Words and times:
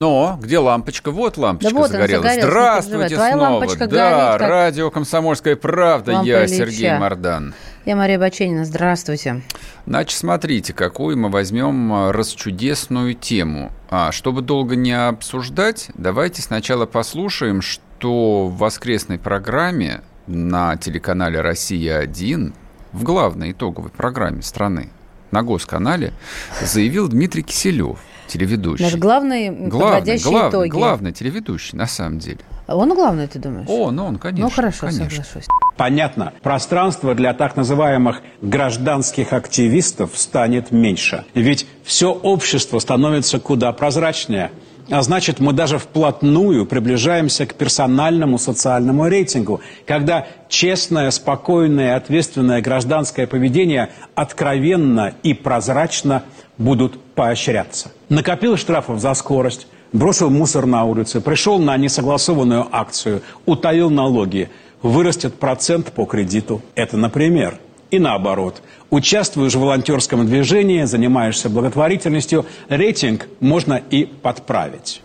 Но 0.00 0.38
где 0.42 0.58
лампочка? 0.58 1.10
Вот 1.10 1.38
лампочка 1.38 1.72
Да 1.72 1.80
вот 1.80 1.90
загорелась. 1.90 2.22
загорелась, 2.22 2.44
Здравствуйте. 2.44 3.14
Твоя 3.14 3.32
снова. 3.32 3.50
лампочка 3.50 3.86
да, 3.86 4.28
горит, 4.28 4.40
как 4.40 4.48
радио 4.48 4.90
«Комсомольская 4.90 5.56
правда». 5.56 6.12
лампа 6.12 6.26
Я 6.26 6.44
Ильича. 6.44 6.56
Сергей 6.56 6.98
Мордан. 6.98 7.54
Я 7.86 7.96
Мария 7.96 8.18
Баченина, 8.18 8.64
здравствуйте. 8.64 9.42
Значит, 9.86 10.18
смотрите, 10.18 10.72
какую 10.74 11.16
мы 11.16 11.30
возьмем 11.30 11.92
а, 11.92 12.12
расчудесную 12.12 13.14
тему. 13.14 13.72
А, 13.88 14.12
чтобы 14.12 14.42
долго 14.42 14.76
не 14.76 14.92
обсуждать, 14.92 15.88
давайте 15.94 16.42
сначала 16.42 16.84
послушаем, 16.84 17.62
что 17.62 18.48
в 18.48 18.58
воскресной 18.58 19.18
программе 19.18 20.02
на 20.26 20.76
телеканале 20.76 21.40
«Россия-1» 21.40 22.52
в 22.92 23.02
главной 23.02 23.52
итоговой 23.52 23.90
программе 23.90 24.42
страны 24.42 24.90
на 25.30 25.42
Госканале 25.42 26.12
заявил 26.60 27.08
Дмитрий 27.08 27.42
Киселев, 27.42 27.98
телеведущий. 28.26 28.84
Наш 28.84 28.94
главный 28.96 29.50
Главный, 29.50 29.70
подводящий 29.70 30.24
главный, 30.24 30.50
итоги. 30.50 30.68
главный 30.70 31.12
телеведущий, 31.12 31.76
на 31.76 31.86
самом 31.86 32.18
деле. 32.18 32.38
Он 32.68 32.92
главный, 32.94 33.28
ты 33.28 33.38
думаешь? 33.38 33.66
О, 33.68 33.90
ну 33.90 34.06
он, 34.06 34.18
конечно. 34.18 34.44
ну 34.44 34.50
хорошо, 34.50 34.86
конечно. 34.86 35.08
соглашусь. 35.08 35.46
Понятно, 35.76 36.32
пространство 36.42 37.14
для 37.14 37.32
так 37.32 37.54
называемых 37.56 38.22
гражданских 38.42 39.32
активистов 39.32 40.10
станет 40.14 40.72
меньше. 40.72 41.24
Ведь 41.34 41.66
все 41.84 42.10
общество 42.12 42.78
становится 42.78 43.38
куда 43.38 43.72
прозрачнее. 43.72 44.50
А 44.88 45.02
значит, 45.02 45.40
мы 45.40 45.52
даже 45.52 45.78
вплотную 45.78 46.64
приближаемся 46.64 47.44
к 47.44 47.54
персональному 47.54 48.38
социальному 48.38 49.08
рейтингу, 49.08 49.60
когда 49.84 50.28
честное, 50.48 51.10
спокойное, 51.10 51.96
ответственное 51.96 52.62
гражданское 52.62 53.26
поведение 53.26 53.90
откровенно 54.14 55.12
и 55.24 55.34
прозрачно 55.34 56.22
будут 56.58 57.00
поощряться. 57.14 57.92
Накопил 58.08 58.56
штрафов 58.56 59.00
за 59.00 59.14
скорость, 59.14 59.66
бросил 59.92 60.30
мусор 60.30 60.66
на 60.66 60.84
улице, 60.84 61.20
пришел 61.20 61.58
на 61.58 61.76
несогласованную 61.76 62.66
акцию, 62.70 63.22
утаил 63.44 63.90
налоги, 63.90 64.50
вырастет 64.82 65.34
процент 65.34 65.92
по 65.92 66.04
кредиту. 66.04 66.62
Это 66.74 66.96
например. 66.96 67.58
И 67.90 68.00
наоборот. 68.00 68.62
Участвуешь 68.90 69.54
в 69.54 69.60
волонтерском 69.60 70.26
движении, 70.26 70.82
занимаешься 70.82 71.48
благотворительностью, 71.48 72.44
рейтинг 72.68 73.28
можно 73.38 73.80
и 73.90 74.06
подправить. 74.06 75.02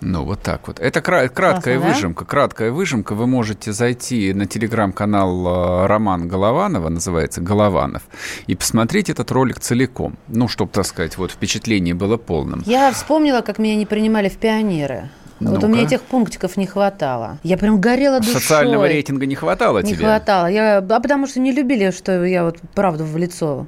Ну, 0.00 0.24
вот 0.24 0.40
так 0.42 0.66
вот. 0.68 0.78
Это 0.78 1.00
кра- 1.00 1.28
краткая 1.28 1.76
Классно, 1.76 1.88
да? 1.90 1.94
выжимка. 1.94 2.24
Краткая 2.24 2.70
выжимка. 2.70 3.14
Вы 3.14 3.26
можете 3.26 3.72
зайти 3.72 4.32
на 4.32 4.46
телеграм-канал 4.46 5.84
э, 5.84 5.86
Роман 5.86 6.28
Голованова, 6.28 6.88
называется 6.88 7.40
Голованов, 7.40 8.02
и 8.46 8.54
посмотреть 8.54 9.10
этот 9.10 9.30
ролик 9.32 9.58
целиком. 9.60 10.16
Ну, 10.28 10.46
чтобы, 10.48 10.70
так 10.72 10.86
сказать, 10.86 11.18
вот 11.18 11.32
впечатление 11.32 11.94
было 11.94 12.16
полным. 12.16 12.62
Я 12.66 12.92
вспомнила, 12.92 13.40
как 13.40 13.58
меня 13.58 13.74
не 13.76 13.86
принимали 13.86 14.28
в 14.28 14.36
пионеры. 14.36 15.08
Вот 15.40 15.54
Ну-ка. 15.54 15.64
у 15.66 15.68
меня 15.68 15.82
этих 15.84 16.02
пунктиков 16.02 16.56
не 16.56 16.66
хватало. 16.66 17.38
Я 17.44 17.56
прям 17.58 17.80
горела 17.80 18.18
душой. 18.18 18.34
Социального 18.40 18.88
рейтинга 18.88 19.24
не 19.26 19.36
хватало 19.36 19.78
Не 19.82 19.92
тебе? 19.92 20.04
хватало. 20.04 20.46
Я, 20.46 20.78
а 20.78 21.00
потому 21.00 21.28
что 21.28 21.38
не 21.38 21.52
любили, 21.52 21.90
что 21.92 22.24
я 22.24 22.44
вот 22.44 22.58
правду 22.74 23.04
в 23.04 23.16
лицо 23.16 23.66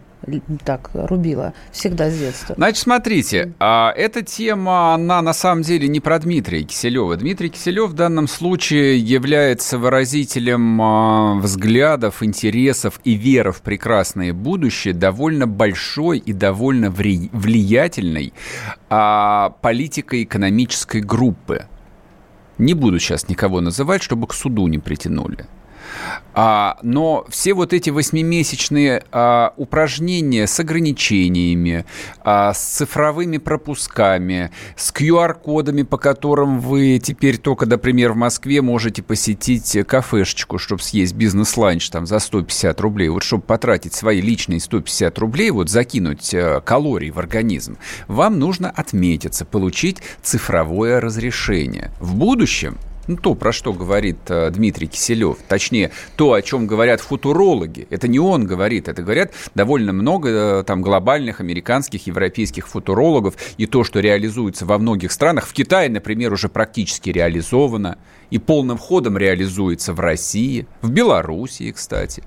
так 0.65 0.91
рубила. 0.95 1.53
Всегда 1.73 2.11
с 2.11 2.19
детства. 2.19 2.55
Значит, 2.57 2.79
смотрите, 2.79 3.53
а, 3.59 3.93
эта 3.97 4.23
тема, 4.23 4.95
она 4.95 5.23
на 5.23 5.33
самом 5.33 5.63
деле 5.63 5.89
не 5.89 6.01
про 6.01 6.19
Дмитрия 6.19 6.63
Киселева. 6.63 7.17
Дмитрий 7.17 7.49
Киселев 7.49 7.91
в 7.91 7.95
данном 7.95 8.29
случае 8.29 8.99
является 8.99 9.79
выразителем 9.79 10.81
а, 10.81 11.35
взглядов, 11.37 12.23
интересов 12.23 13.01
и 13.05 13.15
веры 13.15 13.53
в 13.53 13.63
прекрасное 13.63 14.33
будущее 14.33 14.95
довольно 14.95 15.47
большой 15.47 16.19
и 16.19 16.33
довольно 16.33 16.91
влиятельной 16.91 18.33
а, 18.89 19.51
политико-экономической 19.61 21.01
группы. 21.01 21.67
Не 22.59 22.75
буду 22.75 22.99
сейчас 22.99 23.29
никого 23.29 23.61
называть, 23.61 24.03
чтобы 24.03 24.27
к 24.27 24.35
суду 24.35 24.67
не 24.67 24.79
притянули. 24.79 25.47
А, 26.33 26.79
но 26.83 27.27
все 27.29 27.55
вот 27.55 27.73
эти 27.73 27.91
восьмимесячные 27.91 29.03
а, 29.11 29.53
упражнения 29.57 30.47
с 30.47 30.61
ограничениями, 30.61 31.85
а, 32.21 32.55
с 32.55 32.63
цифровыми 32.63 33.39
пропусками, 33.39 34.51
с 34.77 34.93
QR-кодами, 34.93 35.83
по 35.83 35.99
которым 35.99 36.61
вы 36.61 36.99
теперь 37.03 37.39
только, 37.39 37.67
например, 37.67 38.13
в 38.13 38.17
Москве 38.17 38.63
можете 38.63 39.03
посетить 39.03 39.77
кафешечку, 39.87 40.59
чтобы 40.59 40.83
съесть 40.83 41.15
бизнес-ланч 41.15 41.91
там 41.91 42.07
за 42.07 42.19
150 42.19 42.81
рублей. 42.81 43.09
Вот 43.09 43.23
чтобы 43.23 43.43
потратить 43.43 43.95
свои 43.95 44.21
личные 44.21 44.61
150 44.61 45.19
рублей, 45.19 45.51
вот 45.51 45.69
закинуть 45.69 46.33
э, 46.33 46.61
калорий 46.65 47.11
в 47.11 47.19
организм, 47.19 47.77
вам 48.07 48.39
нужно 48.39 48.71
отметиться, 48.71 49.45
получить 49.45 50.01
цифровое 50.23 51.01
разрешение. 51.01 51.91
В 52.01 52.15
будущем 52.15 52.79
ну, 53.11 53.17
то, 53.17 53.35
про 53.35 53.53
что 53.53 53.73
говорит 53.73 54.19
э, 54.29 54.51
Дмитрий 54.51 54.87
Киселев, 54.87 55.39
точнее, 55.49 55.91
то, 56.15 56.33
о 56.33 56.43
чем 56.43 56.69
говорят 56.69 57.01
футурологи, 57.01 57.89
это 57.91 58.07
не 58.07 58.21
он 58.21 58.47
говорит, 58.47 58.87
это 58.87 59.03
говорят 59.03 59.33
довольно 59.57 59.93
много 59.93 60.29
э, 60.29 60.63
там 60.65 60.81
глобальных 60.81 61.41
американских, 61.41 62.07
европейских 62.07 62.69
футурологов, 62.69 63.35
и 63.57 63.67
то, 63.67 63.83
что 63.83 63.99
реализуется 63.99 64.65
во 64.65 64.79
многих 64.79 65.11
странах, 65.11 65.49
в 65.49 65.53
Китае, 65.53 65.89
например, 65.89 66.33
уже 66.33 66.49
практически 66.49 67.11
реализовано, 67.11 67.99
и 68.31 68.39
полным 68.39 68.79
ходом 68.79 69.19
реализуется 69.19 69.93
в 69.93 69.99
России, 69.99 70.69
в 70.81 70.91
Белоруссии, 70.91 71.73
кстати. 71.73 72.23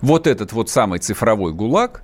Вот 0.00 0.26
этот 0.26 0.52
вот 0.52 0.70
самый 0.70 0.98
цифровой 0.98 1.52
ГУЛАГ, 1.52 2.02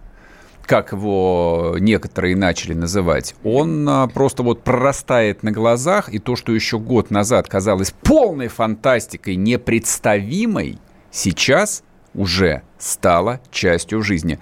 как 0.67 0.93
его 0.93 1.77
некоторые 1.79 2.37
начали 2.37 2.75
называть, 2.75 3.35
он 3.45 3.89
а, 3.89 4.07
просто 4.09 4.43
вот 4.43 4.63
прорастает 4.63 5.43
на 5.43 5.53
глазах, 5.53 6.13
и 6.13 6.19
то, 6.19 6.37
что 6.37 6.53
еще 6.53 6.79
год 6.79 7.11
назад 7.11 7.49
казалось 7.49 7.93
полной 8.03 8.49
фантастикой, 8.49 9.37
непредставимой, 9.37 10.79
сейчас 11.11 11.83
уже 12.15 12.63
стало 12.79 13.41
частью 13.51 14.03
жизни. 14.03 14.39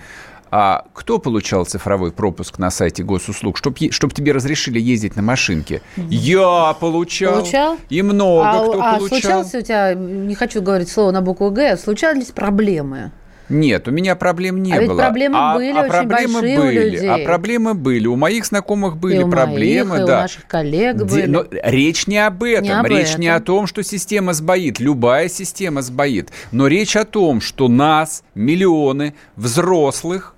А 0.53 0.85
кто 0.95 1.21
получал 1.21 1.65
цифровой 1.65 2.11
пропуск 2.11 2.59
на 2.59 2.71
сайте 2.71 3.05
госуслуг, 3.05 3.57
чтобы 3.57 3.93
чтоб 3.93 4.13
тебе 4.13 4.33
разрешили 4.33 4.81
ездить 4.81 5.15
на 5.15 5.23
машинке? 5.23 5.81
Я 5.97 6.77
получал. 6.81 7.35
Получал? 7.35 7.77
И 7.89 8.03
много 8.03 8.49
а, 8.49 8.63
кто 8.63 8.83
а 8.83 8.99
получал. 8.99 9.09
случалось 9.09 9.55
у 9.55 9.61
тебя, 9.61 9.95
не 9.95 10.35
хочу 10.35 10.61
говорить 10.61 10.89
слово 10.89 11.13
на 11.13 11.23
букву 11.23 11.51
Г, 11.53 11.77
случались 11.77 12.27
проблемы? 12.27 13.13
Нет, 13.51 13.89
у 13.89 13.91
меня 13.91 14.15
проблем 14.17 14.63
не 14.63 14.73
А 14.73 14.81
было. 14.87 15.01
проблемы 15.01 15.55
были 15.55 15.73
очень 15.73 15.91
проблемы 15.91 16.33
большие 16.41 16.59
у 16.59 16.63
были, 16.63 16.91
людей. 16.91 17.09
А 17.09 17.19
проблемы 17.25 17.75
были. 17.75 18.07
У 18.07 18.17
моих 18.17 18.47
знакомых 18.47 18.97
были 18.97 19.21
и 19.21 19.23
у 19.25 19.29
проблемы, 19.29 19.91
моих, 19.91 20.05
и 20.05 20.07
да. 20.07 20.19
у 20.19 20.21
наших 20.23 20.47
коллег 20.47 20.97
Де- 20.99 21.05
были. 21.05 21.27
но 21.27 21.45
речь 21.51 22.07
не 22.07 22.19
об 22.19 22.43
этом. 22.43 22.65
Не 22.65 22.71
об 22.81 22.87
речь 22.87 23.19
не 23.19 23.27
этом. 23.27 23.37
о 23.37 23.41
том, 23.41 23.67
что 23.67 23.83
система 23.83 24.33
сбоит. 24.33 24.79
Любая 24.81 25.29
система 25.29 25.83
сбоит. 25.83 26.31
Но 26.53 26.69
речь 26.69 26.97
о 26.97 27.05
том, 27.05 27.41
что 27.41 27.69
нас, 27.69 28.23
миллионы 28.35 29.15
взрослых, 29.37 30.35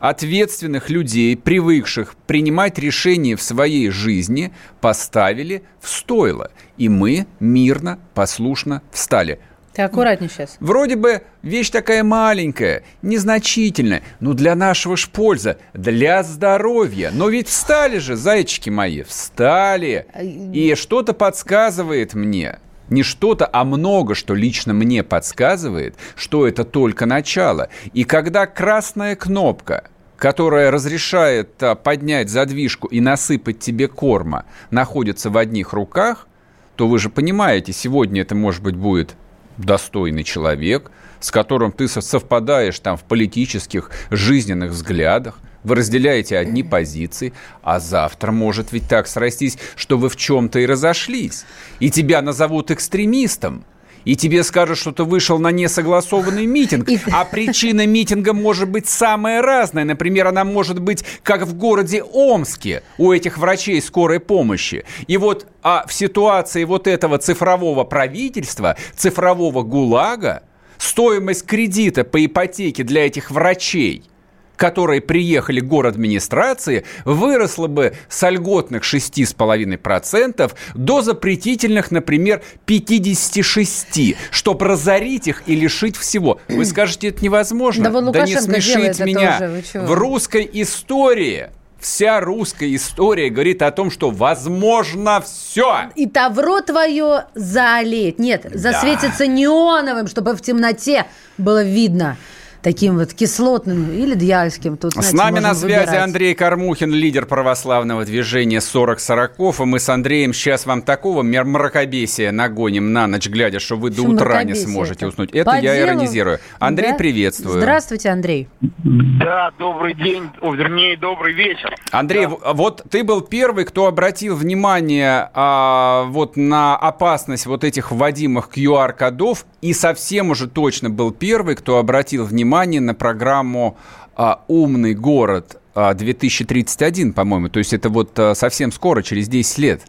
ответственных 0.00 0.90
людей, 0.90 1.36
привыкших 1.36 2.16
принимать 2.26 2.78
решения 2.78 3.36
в 3.36 3.42
своей 3.42 3.88
жизни, 3.90 4.52
поставили 4.80 5.62
в 5.80 5.88
стойло. 5.88 6.50
И 6.76 6.88
мы 6.88 7.26
мирно, 7.38 8.00
послушно 8.14 8.82
встали. 8.90 9.38
Ты 9.74 9.82
аккуратнее 9.82 10.28
сейчас. 10.28 10.56
Вроде 10.60 10.96
бы 10.96 11.22
вещь 11.42 11.70
такая 11.70 12.04
маленькая, 12.04 12.82
незначительная, 13.00 14.02
но 14.20 14.34
для 14.34 14.54
нашего 14.54 14.96
ж 14.96 15.08
польза, 15.08 15.58
для 15.72 16.22
здоровья. 16.22 17.10
Но 17.12 17.28
ведь 17.28 17.48
встали 17.48 17.98
же, 17.98 18.16
зайчики 18.16 18.68
мои, 18.68 19.02
встали. 19.02 20.06
И 20.52 20.74
что-то 20.74 21.14
подсказывает 21.14 22.12
мне, 22.12 22.58
не 22.90 23.02
что-то, 23.02 23.48
а 23.50 23.64
много 23.64 24.14
что 24.14 24.34
лично 24.34 24.74
мне 24.74 25.02
подсказывает, 25.02 25.96
что 26.16 26.46
это 26.46 26.64
только 26.64 27.06
начало. 27.06 27.70
И 27.94 28.04
когда 28.04 28.46
красная 28.46 29.16
кнопка 29.16 29.84
которая 30.22 30.70
разрешает 30.70 31.60
а, 31.64 31.74
поднять 31.74 32.28
задвижку 32.28 32.86
и 32.86 33.00
насыпать 33.00 33.58
тебе 33.58 33.88
корма, 33.88 34.44
находится 34.70 35.30
в 35.30 35.36
одних 35.36 35.72
руках, 35.72 36.28
то 36.76 36.86
вы 36.86 37.00
же 37.00 37.10
понимаете, 37.10 37.72
сегодня 37.72 38.22
это, 38.22 38.36
может 38.36 38.62
быть, 38.62 38.76
будет 38.76 39.16
достойный 39.56 40.24
человек, 40.24 40.90
с 41.20 41.30
которым 41.30 41.72
ты 41.72 41.88
со- 41.88 42.00
совпадаешь 42.00 42.78
там 42.80 42.96
в 42.96 43.02
политических, 43.04 43.90
жизненных 44.10 44.72
взглядах, 44.72 45.38
вы 45.64 45.76
разделяете 45.76 46.38
одни 46.38 46.62
позиции, 46.62 47.32
а 47.62 47.78
завтра 47.78 48.32
может 48.32 48.72
ведь 48.72 48.88
так 48.88 49.06
срастись, 49.06 49.58
что 49.76 49.96
вы 49.96 50.08
в 50.08 50.16
чем-то 50.16 50.58
и 50.58 50.66
разошлись, 50.66 51.44
и 51.78 51.90
тебя 51.90 52.20
назовут 52.20 52.70
экстремистом, 52.70 53.64
и 54.04 54.16
тебе 54.16 54.42
скажут, 54.42 54.78
что 54.78 54.92
ты 54.92 55.04
вышел 55.04 55.38
на 55.38 55.50
несогласованный 55.50 56.46
митинг. 56.46 56.88
А 57.12 57.24
причина 57.24 57.86
митинга 57.86 58.32
может 58.32 58.68
быть 58.68 58.88
самая 58.88 59.42
разная. 59.42 59.84
Например, 59.84 60.28
она 60.28 60.44
может 60.44 60.78
быть, 60.80 61.04
как 61.22 61.42
в 61.42 61.54
городе 61.54 62.02
Омске 62.02 62.82
у 62.98 63.12
этих 63.12 63.38
врачей 63.38 63.80
скорой 63.80 64.20
помощи. 64.20 64.84
И 65.06 65.16
вот 65.16 65.46
а 65.62 65.84
в 65.86 65.92
ситуации 65.92 66.64
вот 66.64 66.86
этого 66.86 67.18
цифрового 67.18 67.84
правительства, 67.84 68.76
цифрового 68.96 69.62
ГУЛАГа, 69.62 70.42
стоимость 70.78 71.46
кредита 71.46 72.04
по 72.04 72.24
ипотеке 72.24 72.82
для 72.82 73.06
этих 73.06 73.30
врачей– 73.30 74.04
которые 74.56 75.00
приехали 75.00 75.60
к 75.60 75.64
город 75.64 75.94
администрации, 75.94 76.84
выросла 77.04 77.66
бы 77.66 77.94
с 78.08 78.28
льготных 78.28 78.82
6,5% 78.82 80.52
до 80.74 81.02
запретительных, 81.02 81.90
например, 81.90 82.42
56, 82.66 84.16
чтобы 84.30 84.66
разорить 84.66 85.28
их 85.28 85.42
и 85.46 85.54
лишить 85.54 85.96
всего. 85.96 86.40
Вы 86.48 86.64
скажете, 86.64 87.08
это 87.08 87.24
невозможно? 87.24 87.90
Да, 87.90 88.00
да 88.12 88.26
не 88.26 88.36
смешите 88.40 89.04
меня. 89.04 89.62
В 89.74 89.92
русской 89.92 90.48
истории 90.52 91.50
вся 91.82 92.20
русская 92.20 92.74
история 92.74 93.28
говорит 93.28 93.60
о 93.62 93.70
том, 93.70 93.90
что 93.90 94.10
возможно 94.10 95.20
все. 95.20 95.90
И 95.96 96.06
тавро 96.06 96.60
твое 96.62 97.24
заолеет. 97.34 98.18
Нет, 98.18 98.46
засветится 98.54 99.20
да. 99.20 99.26
неоновым, 99.26 100.06
чтобы 100.06 100.34
в 100.34 100.40
темноте 100.40 101.06
было 101.36 101.64
видно 101.64 102.16
таким 102.62 102.96
вот 102.96 103.12
кислотным 103.12 103.90
или 103.92 104.14
дьявольским. 104.14 104.76
Тут, 104.76 104.92
знаете, 104.92 105.10
с 105.10 105.12
нами 105.12 105.40
на 105.40 105.54
связи 105.54 105.80
выбирать. 105.80 106.02
Андрей 106.02 106.34
Кормухин, 106.34 106.92
лидер 106.92 107.26
православного 107.26 108.04
движения 108.04 108.60
40 108.60 109.00
сороков. 109.00 109.60
И 109.60 109.64
мы 109.64 109.80
с 109.80 109.88
Андреем 109.88 110.32
сейчас 110.32 110.64
вам 110.64 110.82
такого 110.82 111.22
мракобесия 111.22 112.30
нагоним 112.32 112.92
на 112.92 113.06
ночь, 113.06 113.28
глядя, 113.28 113.58
что 113.58 113.76
вы 113.76 113.90
до 113.90 114.02
утра 114.02 114.42
не 114.44 114.54
сможете 114.54 115.00
это? 115.00 115.08
уснуть. 115.08 115.30
Это 115.32 115.50
По 115.50 115.54
я 115.56 115.74
делу? 115.74 115.88
иронизирую. 115.88 116.38
Андрей, 116.58 116.92
да? 116.92 116.96
приветствую. 116.96 117.58
Здравствуйте, 117.58 118.10
Андрей. 118.10 118.48
Да, 118.60 119.50
добрый 119.58 119.94
день, 119.94 120.30
о, 120.40 120.54
вернее, 120.54 120.96
добрый 120.96 121.34
вечер. 121.34 121.74
Андрей, 121.90 122.26
да. 122.26 122.52
вот 122.52 122.84
ты 122.88 123.02
был 123.02 123.20
первый, 123.22 123.64
кто 123.64 123.86
обратил 123.86 124.36
внимание 124.36 125.30
а, 125.34 126.04
вот 126.04 126.36
на 126.36 126.76
опасность 126.76 127.46
вот 127.46 127.64
этих 127.64 127.90
вводимых 127.90 128.50
QR-кодов, 128.54 129.46
и 129.60 129.72
совсем 129.72 130.30
уже 130.30 130.48
точно 130.48 130.90
был 130.90 131.10
первый, 131.10 131.56
кто 131.56 131.78
обратил 131.78 132.24
внимание 132.24 132.51
внимание 132.52 132.82
на 132.82 132.94
программу 132.94 133.78
а, 134.14 134.44
«Умный 134.46 134.94
город» 134.94 135.58
2031, 135.74 137.10
а, 137.10 137.12
по-моему. 137.14 137.48
То 137.48 137.58
есть 137.60 137.72
это 137.72 137.88
вот 137.88 138.18
а, 138.18 138.34
совсем 138.34 138.70
скоро, 138.72 139.02
через 139.02 139.26
10 139.28 139.58
лет. 139.58 139.82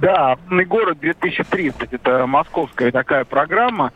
Да, 0.00 0.38
«Умный 0.48 0.64
город 0.64 0.98
2030»– 1.02 1.88
это 1.90 2.26
московская 2.26 2.90
такая 2.90 3.24
программа. 3.24 3.92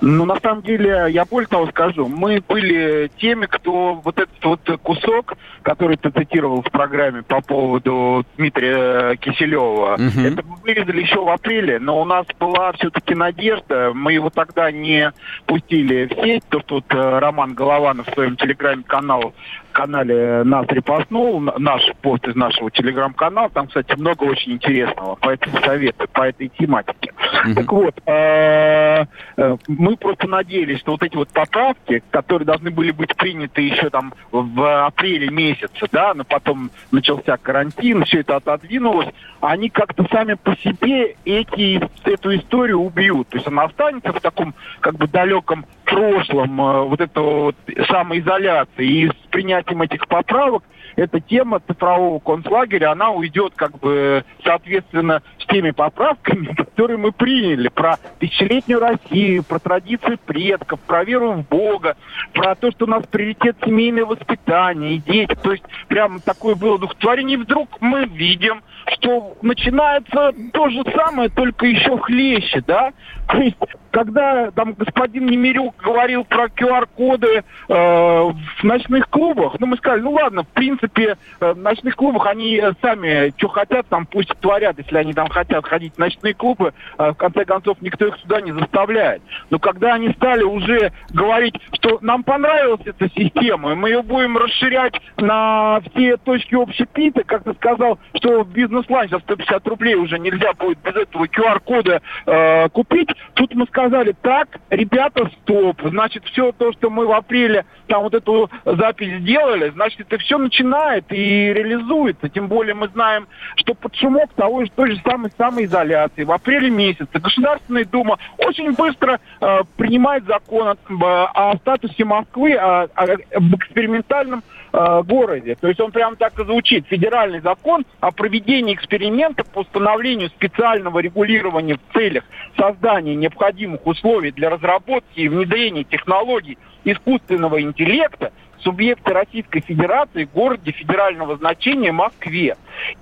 Но 0.00 0.24
на 0.24 0.38
самом 0.38 0.62
деле, 0.62 1.06
я 1.10 1.24
более 1.24 1.48
того 1.48 1.66
скажу, 1.66 2.06
мы 2.06 2.40
были 2.46 3.10
теми, 3.18 3.46
кто 3.46 3.94
вот 3.94 4.20
этот 4.20 4.44
вот 4.44 4.60
кусок, 4.82 5.34
который 5.62 5.96
ты 5.96 6.10
цитировал 6.10 6.62
в 6.62 6.70
программе 6.70 7.22
по 7.22 7.40
поводу 7.40 8.24
Дмитрия 8.36 9.16
Киселева, 9.16 9.94
угу. 9.94 10.20
это 10.20 10.44
мы 10.46 10.56
вырезали 10.62 11.02
еще 11.02 11.24
в 11.24 11.28
апреле, 11.28 11.80
но 11.80 12.00
у 12.00 12.04
нас 12.04 12.24
была 12.38 12.72
все-таки 12.74 13.16
надежда, 13.16 13.90
мы 13.92 14.12
его 14.12 14.30
тогда 14.30 14.70
не 14.70 15.12
пустили 15.46 16.06
в 16.06 16.22
сеть, 16.22 16.44
то, 16.48 16.60
что 16.60 16.76
вот 16.76 16.84
э, 16.90 17.18
Роман 17.18 17.54
Голованов 17.54 18.06
в 18.06 18.14
своем 18.14 18.36
телеграме-канале 18.36 19.32
канале 19.78 20.42
нас 20.42 20.66
репостнул, 20.68 21.40
наш 21.40 21.82
пост 22.02 22.26
из 22.26 22.34
нашего 22.34 22.68
телеграм-канала. 22.68 23.48
Там, 23.50 23.68
кстати, 23.68 23.94
много 23.96 24.24
очень 24.24 24.52
интересного, 24.52 25.16
поэтому 25.20 25.60
советы 25.60 26.08
по 26.12 26.22
этой 26.22 26.48
тематике. 26.48 27.07
Так 27.54 27.72
вот, 27.72 27.94
э, 28.06 29.04
э, 29.36 29.56
мы 29.68 29.96
просто 29.96 30.26
надеялись, 30.26 30.80
что 30.80 30.92
вот 30.92 31.02
эти 31.02 31.16
вот 31.16 31.28
поправки, 31.28 32.02
которые 32.10 32.46
должны 32.46 32.70
были 32.70 32.90
быть 32.90 33.14
приняты 33.16 33.62
еще 33.62 33.90
там 33.90 34.12
в 34.30 34.86
апреле 34.86 35.28
месяце, 35.28 35.86
да, 35.92 36.14
но 36.14 36.24
потом 36.24 36.70
начался 36.90 37.36
карантин, 37.36 38.04
все 38.04 38.20
это 38.20 38.36
отодвинулось, 38.36 39.08
они 39.40 39.68
как-то 39.68 40.06
сами 40.10 40.34
по 40.34 40.56
себе 40.56 41.16
эти, 41.24 41.80
эту 42.04 42.36
историю 42.36 42.80
убьют. 42.80 43.28
То 43.28 43.36
есть 43.36 43.46
она 43.46 43.64
останется 43.64 44.12
в 44.12 44.20
таком 44.20 44.54
как 44.80 44.96
бы 44.96 45.06
далеком 45.06 45.66
прошлом 45.84 46.60
э, 46.60 46.82
вот 46.84 47.00
этого 47.00 47.40
вот 47.44 47.56
самоизоляции 47.88 48.86
и 48.86 49.08
с 49.08 49.14
принятием 49.30 49.82
этих 49.82 50.06
поправок 50.08 50.62
эта 50.98 51.20
тема 51.20 51.60
цифрового 51.60 52.18
концлагеря, 52.18 52.90
она 52.90 53.10
уйдет 53.10 53.52
как 53.54 53.78
бы 53.78 54.24
соответственно 54.44 55.22
с 55.38 55.46
теми 55.46 55.70
поправками, 55.70 56.46
которые 56.56 56.98
мы 56.98 57.12
приняли 57.12 57.68
про 57.68 57.98
тысячелетнюю 58.18 58.80
Россию, 58.80 59.44
про 59.44 59.60
традиции 59.60 60.18
предков, 60.26 60.80
про 60.80 61.04
веру 61.04 61.32
в 61.32 61.48
Бога, 61.48 61.96
про 62.32 62.56
то, 62.56 62.72
что 62.72 62.86
у 62.86 62.88
нас 62.88 63.06
приоритет 63.06 63.56
семейное 63.64 64.04
воспитание 64.04 64.94
и 64.94 64.98
дети. 64.98 65.36
То 65.40 65.52
есть 65.52 65.64
прямо 65.86 66.18
такое 66.18 66.56
было 66.56 66.78
духотворение. 66.78 67.38
И 67.38 67.40
вдруг 67.42 67.80
мы 67.80 68.04
видим, 68.06 68.62
что 68.94 69.36
начинается 69.42 70.32
то 70.52 70.68
же 70.70 70.82
самое, 70.94 71.28
только 71.28 71.66
еще 71.66 71.98
хлеще, 71.98 72.62
да? 72.66 72.92
То 73.28 73.38
есть, 73.38 73.56
когда 73.90 74.50
там 74.52 74.72
господин 74.74 75.26
Немирюк 75.26 75.76
говорил 75.76 76.24
про 76.24 76.46
QR-коды 76.46 77.42
э, 77.68 77.72
в 77.74 78.64
ночных 78.64 79.08
клубах, 79.10 79.56
ну, 79.58 79.66
мы 79.66 79.76
сказали, 79.76 80.00
ну, 80.00 80.12
ладно, 80.12 80.44
в 80.44 80.48
принципе, 80.48 81.16
э, 81.40 81.52
в 81.52 81.58
ночных 81.58 81.96
клубах 81.96 82.26
они 82.26 82.60
сами 82.80 83.32
что 83.36 83.48
хотят, 83.48 83.86
там 83.88 84.06
пусть 84.06 84.30
творят, 84.40 84.78
если 84.78 84.96
они 84.96 85.12
там 85.12 85.28
хотят 85.28 85.66
ходить 85.66 85.94
в 85.94 85.98
ночные 85.98 86.34
клубы, 86.34 86.72
э, 86.98 87.10
в 87.10 87.14
конце 87.14 87.44
концов, 87.44 87.80
никто 87.82 88.06
их 88.06 88.16
сюда 88.18 88.40
не 88.40 88.52
заставляет. 88.52 89.22
Но 89.50 89.58
когда 89.58 89.94
они 89.94 90.10
стали 90.12 90.42
уже 90.42 90.92
говорить, 91.10 91.54
что 91.72 91.98
нам 92.00 92.22
понравилась 92.22 92.80
эта 92.84 93.08
система, 93.10 93.74
мы 93.74 93.90
ее 93.90 94.02
будем 94.02 94.36
расширять 94.38 94.94
на 95.16 95.80
все 95.90 96.16
точки 96.16 96.54
общепита, 96.54 97.24
как 97.24 97.44
ты 97.44 97.52
сказал, 97.54 97.98
что 98.14 98.44
в 98.44 98.48
бизнес-лайн 98.78 99.08
за 99.08 99.18
150 99.18 99.66
рублей 99.66 99.94
уже 99.94 100.18
нельзя 100.18 100.52
будет 100.54 100.78
без 100.78 100.94
этого 100.94 101.24
QR-кода 101.24 102.00
э, 102.26 102.68
купить, 102.70 103.10
тут 103.34 103.54
мы 103.54 103.66
сказали, 103.66 104.14
так, 104.22 104.58
ребята, 104.70 105.30
стоп, 105.42 105.80
значит, 105.84 106.24
все 106.24 106.52
то, 106.52 106.72
что 106.72 106.90
мы 106.90 107.06
в 107.06 107.12
апреле 107.12 107.64
там 107.86 108.02
вот 108.02 108.14
эту 108.14 108.50
запись 108.64 109.20
сделали, 109.20 109.70
значит, 109.70 110.00
это 110.00 110.18
все 110.18 110.38
начинает 110.38 111.04
и 111.10 111.52
реализуется. 111.52 112.28
Тем 112.28 112.48
более 112.48 112.74
мы 112.74 112.88
знаем, 112.88 113.26
что 113.56 113.74
под 113.74 113.94
шумок 113.96 114.32
того 114.34 114.64
же, 114.64 114.70
той 114.74 114.92
же 114.92 115.00
самой 115.04 115.30
самоизоляции. 115.36 116.24
В 116.24 116.32
апреле 116.32 116.70
месяце 116.70 117.18
Государственная 117.18 117.84
Дума 117.84 118.18
очень 118.38 118.72
быстро 118.72 119.20
э, 119.40 119.60
принимает 119.76 120.24
закон 120.26 120.68
о, 120.68 121.50
о 121.52 121.56
статусе 121.56 122.04
Москвы, 122.04 122.54
о, 122.54 122.88
о, 122.94 123.16
об 123.34 123.54
экспериментальном 123.54 124.42
э, 124.72 125.02
городе. 125.02 125.56
То 125.56 125.68
есть 125.68 125.80
он 125.80 125.92
прямо 125.92 126.16
так 126.16 126.38
и 126.38 126.44
звучит. 126.44 126.86
Федеральный 126.86 127.40
закон 127.40 127.84
о 128.00 128.10
проведении 128.10 128.74
экспериментов 128.74 129.48
по 129.50 129.60
установлению 129.60 130.28
специального 130.30 130.98
регулирования 130.98 131.76
в 131.76 131.92
целях 131.92 132.24
создания 132.56 133.14
необходимых 133.14 133.86
условий 133.86 134.32
для 134.32 134.50
разработки 134.50 135.20
и 135.20 135.28
внедрения 135.28 135.84
технологий 135.84 136.58
искусственного 136.84 137.60
интеллекта 137.60 138.32
субъекта 138.60 139.14
Российской 139.14 139.60
Федерации 139.60 140.24
в 140.24 140.32
городе 140.32 140.72
федерального 140.72 141.36
значения 141.36 141.92
Москве. 141.92 142.56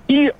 И 0.07 0.31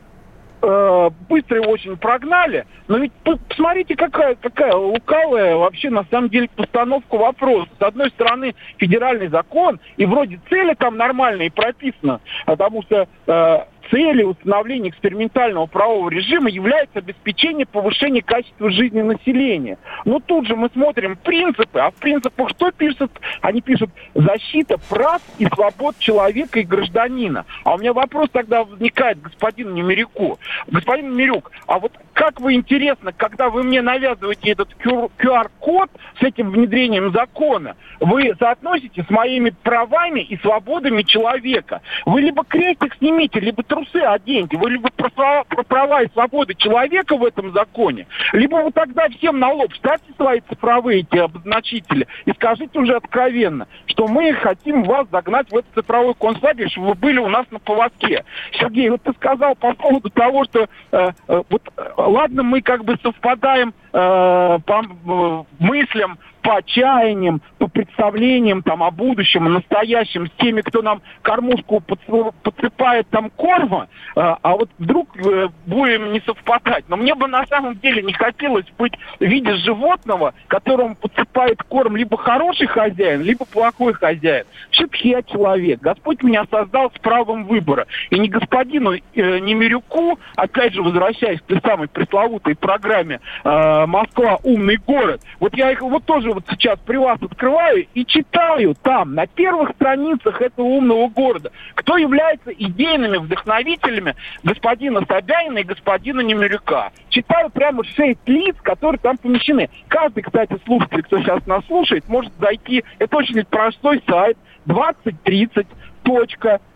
э, 0.61 1.09
быстро 1.29 1.61
его 1.61 1.71
очень 1.71 1.97
прогнали. 1.97 2.65
Но 2.87 2.97
ведь 2.97 3.11
посмотрите, 3.47 3.95
какая, 3.95 4.35
какая 4.35 4.73
лукавая 4.73 5.55
вообще 5.55 5.89
на 5.89 6.05
самом 6.05 6.29
деле 6.29 6.49
постановка 6.55 7.17
вопроса. 7.17 7.69
С 7.79 7.81
одной 7.81 8.09
стороны, 8.11 8.55
федеральный 8.77 9.27
закон, 9.27 9.79
и 9.97 10.05
вроде 10.05 10.39
цели 10.49 10.73
там 10.73 10.97
нормальные 10.97 11.51
прописано, 11.51 12.21
потому 12.45 12.83
что 12.83 13.07
э, 13.27 13.59
целью 13.89 14.29
установления 14.29 14.89
экспериментального 14.89 15.65
правового 15.65 16.10
режима 16.10 16.50
является 16.50 17.00
обеспечение 17.00 17.65
повышения 17.65 18.22
качества 18.22 18.70
жизни 18.72 19.01
населения. 19.01 19.77
Но 20.06 20.20
тут 20.20 20.48
же 20.48 20.56
мы 20.56 20.70
смотрим 20.70 21.17
принципы, 21.17 21.79
а 21.79 21.91
в 21.91 21.96
принципах 21.96 22.50
что 22.50 22.72
пишут? 22.72 23.12
Они 23.41 23.62
пишут 23.62 23.89
защита 24.13 24.77
прав 24.89 25.22
и 25.38 25.46
свобод 25.48 25.98
человека 26.00 26.60
и 26.60 26.63
гражданина. 26.63 27.46
А 27.63 27.75
у 27.75 27.77
меня 27.77 27.94
вопрос 27.94 28.29
тогда 28.32 28.63
возникает 28.63 29.22
господину 29.22 29.74
Немирюку. 29.74 30.39
Господин 30.67 31.13
Немирюк, 31.13 31.51
а 31.67 31.79
вот 31.79 31.91
как 32.17 32.41
вы 32.41 32.55
интересно, 32.55 33.13
когда 33.13 33.51
вы 33.51 33.62
мне 33.62 33.83
навязываете 33.83 34.53
этот 34.53 34.69
QR-код 34.74 35.91
с 36.19 36.24
этим 36.24 36.50
внедрением 36.50 37.13
закона, 37.13 37.75
вы 38.00 38.33
соотносите 38.39 39.03
с 39.03 39.09
моими 39.12 39.51
правами 39.62 40.21
и 40.21 40.36
свободами 40.38 41.03
человека. 41.03 41.81
Вы 42.07 42.21
либо 42.21 42.43
крестик 42.43 42.95
снимите, 42.97 43.39
либо 43.39 43.62
трусы 43.62 43.97
оденьте. 43.97 44.57
Вы 44.57 44.71
либо 44.71 44.89
про, 44.89 45.43
про 45.43 45.63
права 45.63 46.01
и 46.01 46.12
свободы 46.12 46.55
человека 46.55 47.15
в 47.15 47.24
этом 47.24 47.53
законе, 47.53 48.07
либо 48.33 48.55
вы 48.57 48.71
тогда 48.71 49.09
всем 49.09 49.38
на 49.38 49.51
лоб 49.51 49.71
ставьте 49.75 50.12
свои 50.15 50.41
цифровые 50.50 51.01
эти 51.01 51.19
обозначители 51.19 52.07
и 52.25 52.31
скажите 52.31 52.79
уже 52.79 52.95
откровенно, 52.95 53.67
что 53.86 54.07
мы 54.07 54.33
хотим 54.33 54.83
вас 54.83 55.07
загнать 55.12 55.51
в 55.51 55.55
этот 55.55 55.71
цифровой 55.75 56.15
концлагерь, 56.15 56.69
чтобы 56.69 56.88
вы 56.88 56.95
были 56.95 57.19
у 57.19 57.29
нас 57.29 57.45
на 57.51 57.59
поводке. 57.59 58.24
Сергей, 58.53 58.89
вот 58.89 59.03
ты 59.03 59.13
сказал 59.13 59.53
по 59.53 59.74
поводу 59.75 60.09
того, 60.09 60.45
что 60.45 60.67
э, 60.91 61.12
э, 61.27 61.43
вот, 61.50 61.62
э, 61.77 62.06
ладно, 62.07 62.43
мы 62.43 62.61
как 62.61 62.83
бы 62.83 62.97
совпадаем 63.01 63.73
э, 63.94 64.60
по 64.65 64.84
э, 64.84 65.44
мыслям, 65.60 66.17
по 66.48 66.63
чаяниям, 66.63 67.41
по 67.58 67.67
представлениям 67.67 68.63
там 68.63 68.82
о 68.82 68.89
будущем, 68.89 69.48
о 69.48 69.50
настоящем, 69.50 70.27
с 70.27 70.32
теми, 70.38 70.62
кто 70.62 70.82
нам 70.82 71.01
кормушку 71.22 71.82
подсыпает 71.82 73.10
там 73.10 73.29
корма, 73.32 73.89
э, 74.15 74.20
а 74.22 74.56
вот 74.56 74.70
вдруг 74.79 75.10
э, 75.17 75.50
будем 75.65 76.13
не 76.13 76.22
совпадать. 76.22 76.86
Но 76.88 76.96
мне 76.96 77.15
бы 77.15 77.27
на 77.27 77.46
самом 77.48 77.75
деле 77.79 78.01
не 78.01 78.13
хотелось 78.13 78.65
быть 78.77 78.94
в 79.20 79.25
виде 79.25 79.56
животного, 79.58 80.34
которому 80.48 80.96
подсыпает 80.96 81.62
корм 81.63 81.98
либо 81.98 82.15
хороший 82.17 82.67
хозяин, 82.67 83.24
либо 83.24 83.44
плохой 83.44 83.91
хозяин. 83.94 84.46
Все-таки 84.72 85.10
я 85.10 85.24
человек. 85.24 85.82
Господь 85.82 86.24
меня 86.24 86.46
создал 86.50 86.91
с 86.91 87.00
правом 87.00 87.44
выбора. 87.44 87.88
И 88.10 88.17
не 88.17 88.29
господину 88.29 88.94
э, 88.94 89.00
Немирюку, 89.39 90.17
опять 90.38 90.74
же, 90.74 90.82
возвращаясь 90.82 91.41
к 91.41 91.46
той 91.46 91.60
самой 91.60 91.89
пресловутой 91.89 92.56
программе 92.56 93.20
э, 93.44 93.86
«Москва– 93.88 94.39
умный 94.44 94.77
город», 94.77 95.22
вот 95.39 95.56
я 95.56 95.72
их 95.72 95.82
вот 95.82 96.03
тоже 96.06 96.32
вот 96.32 96.44
сейчас 96.50 96.79
при 96.86 96.98
вас 96.98 97.17
открываю 97.22 97.88
и 97.94 98.06
читаю 98.06 98.75
там, 98.82 99.15
на 99.15 99.27
первых 99.27 99.72
страницах 99.72 100.41
этого 100.41 100.65
умного 100.65 101.08
города, 101.10 101.51
кто 101.75 101.98
является 101.98 102.51
идейными 102.51 103.17
вдохновителями 103.17 104.15
господина 104.44 105.03
Собянина 105.08 105.60
и 105.60 105.63
господина 105.63 106.22
Немирюка. 106.22 106.91
Читаю 107.10 107.50
прямо 107.50 107.84
шесть 107.84 108.27
лиц, 108.27 108.56
которые 108.62 109.00
там 109.00 109.17
помещены. 109.17 109.70
Каждый, 109.88 110.24
кстати, 110.24 110.58
слушатель, 110.65 111.03
кто 111.03 111.20
сейчас 111.20 111.46
нас 111.46 111.65
слушает, 111.65 112.08
может 112.08 112.34
зайти. 112.39 112.84
Это 113.00 113.17
очень 113.17 113.44
простой 113.46 114.03
сайт 114.08 114.38
2030 114.65 115.67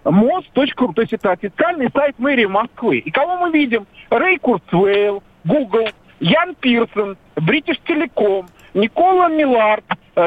mos.ru. 0.03 0.93
То 0.93 1.01
есть 1.01 1.13
это 1.13 1.31
официальный 1.31 1.89
сайт 1.93 2.19
мэрии 2.19 2.45
Москвы. 2.45 2.97
И 2.97 3.11
кого 3.11 3.37
мы 3.37 3.51
видим? 3.51 3.87
Рэй 4.09 4.37
Курцвейл, 4.37 5.23
Google, 5.45 5.89
Ян 6.21 6.55
Пирсон, 6.55 7.17
British 7.35 7.77
Telecom, 7.85 8.47
Никола 8.73 9.27
Миллард, 9.27 9.83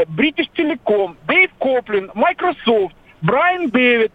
British 0.08 0.48
Telecom, 0.54 1.16
Дэйв 1.28 1.50
Коплин, 1.58 2.10
Microsoft, 2.14 2.94
Брайан 3.22 3.70
Дэвид, 3.70 4.12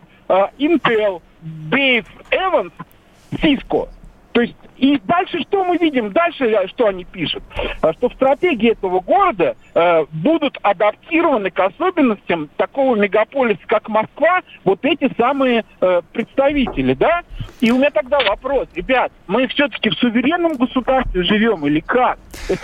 Intel, 0.60 1.22
Дэйв 1.42 2.06
Эванс, 2.32 2.74
Cisco. 3.42 3.88
То 4.40 4.44
есть 4.44 4.56
и 4.78 4.98
дальше 5.04 5.42
что 5.42 5.66
мы 5.66 5.76
видим? 5.76 6.14
Дальше 6.14 6.46
э, 6.46 6.66
что 6.70 6.88
они 6.88 7.04
пишут? 7.04 7.44
Э, 7.82 7.92
что 7.92 8.08
в 8.08 8.14
стратегии 8.14 8.72
этого 8.72 9.02
города 9.02 9.58
э, 9.76 10.06
будут 10.14 10.58
адаптированы 10.62 11.52
к 11.52 11.60
особенностям 11.60 12.50
такого 12.56 12.96
мегаполиса, 12.96 13.60
как 13.68 13.90
Москва, 13.90 14.40
вот 14.64 14.80
эти 14.84 15.14
самые 15.18 15.66
э, 15.82 16.02
представители, 16.14 16.94
да? 16.94 17.24
И 17.60 17.70
у 17.72 17.78
меня 17.78 17.90
тогда 17.90 18.20
вопрос, 18.22 18.70
ребят, 18.74 19.12
мы 19.28 19.46
все-таки 19.50 19.90
в 19.90 19.96
суверенном 19.96 20.54
государстве 20.54 21.24
живем 21.24 21.68
или 21.68 21.82
как? 21.82 22.18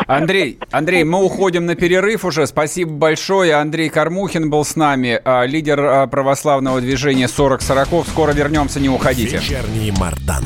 Андрей, 0.07 0.57
Андрей, 0.71 1.03
мы 1.03 1.21
уходим 1.21 1.65
на 1.65 1.75
перерыв 1.75 2.23
уже. 2.23 2.47
Спасибо 2.47 2.91
большое. 2.91 3.55
Андрей 3.55 3.89
Кормухин 3.89 4.49
был 4.49 4.63
с 4.63 4.77
нами, 4.77 5.19
а, 5.25 5.45
лидер 5.45 5.81
а, 5.81 6.07
православного 6.07 6.79
движения 6.79 7.25
40-40. 7.25 8.07
Скоро 8.07 8.31
вернемся, 8.31 8.79
не 8.79 8.87
уходите. 8.87 9.35
Вечерний 9.35 9.91
Мардан. 9.91 10.45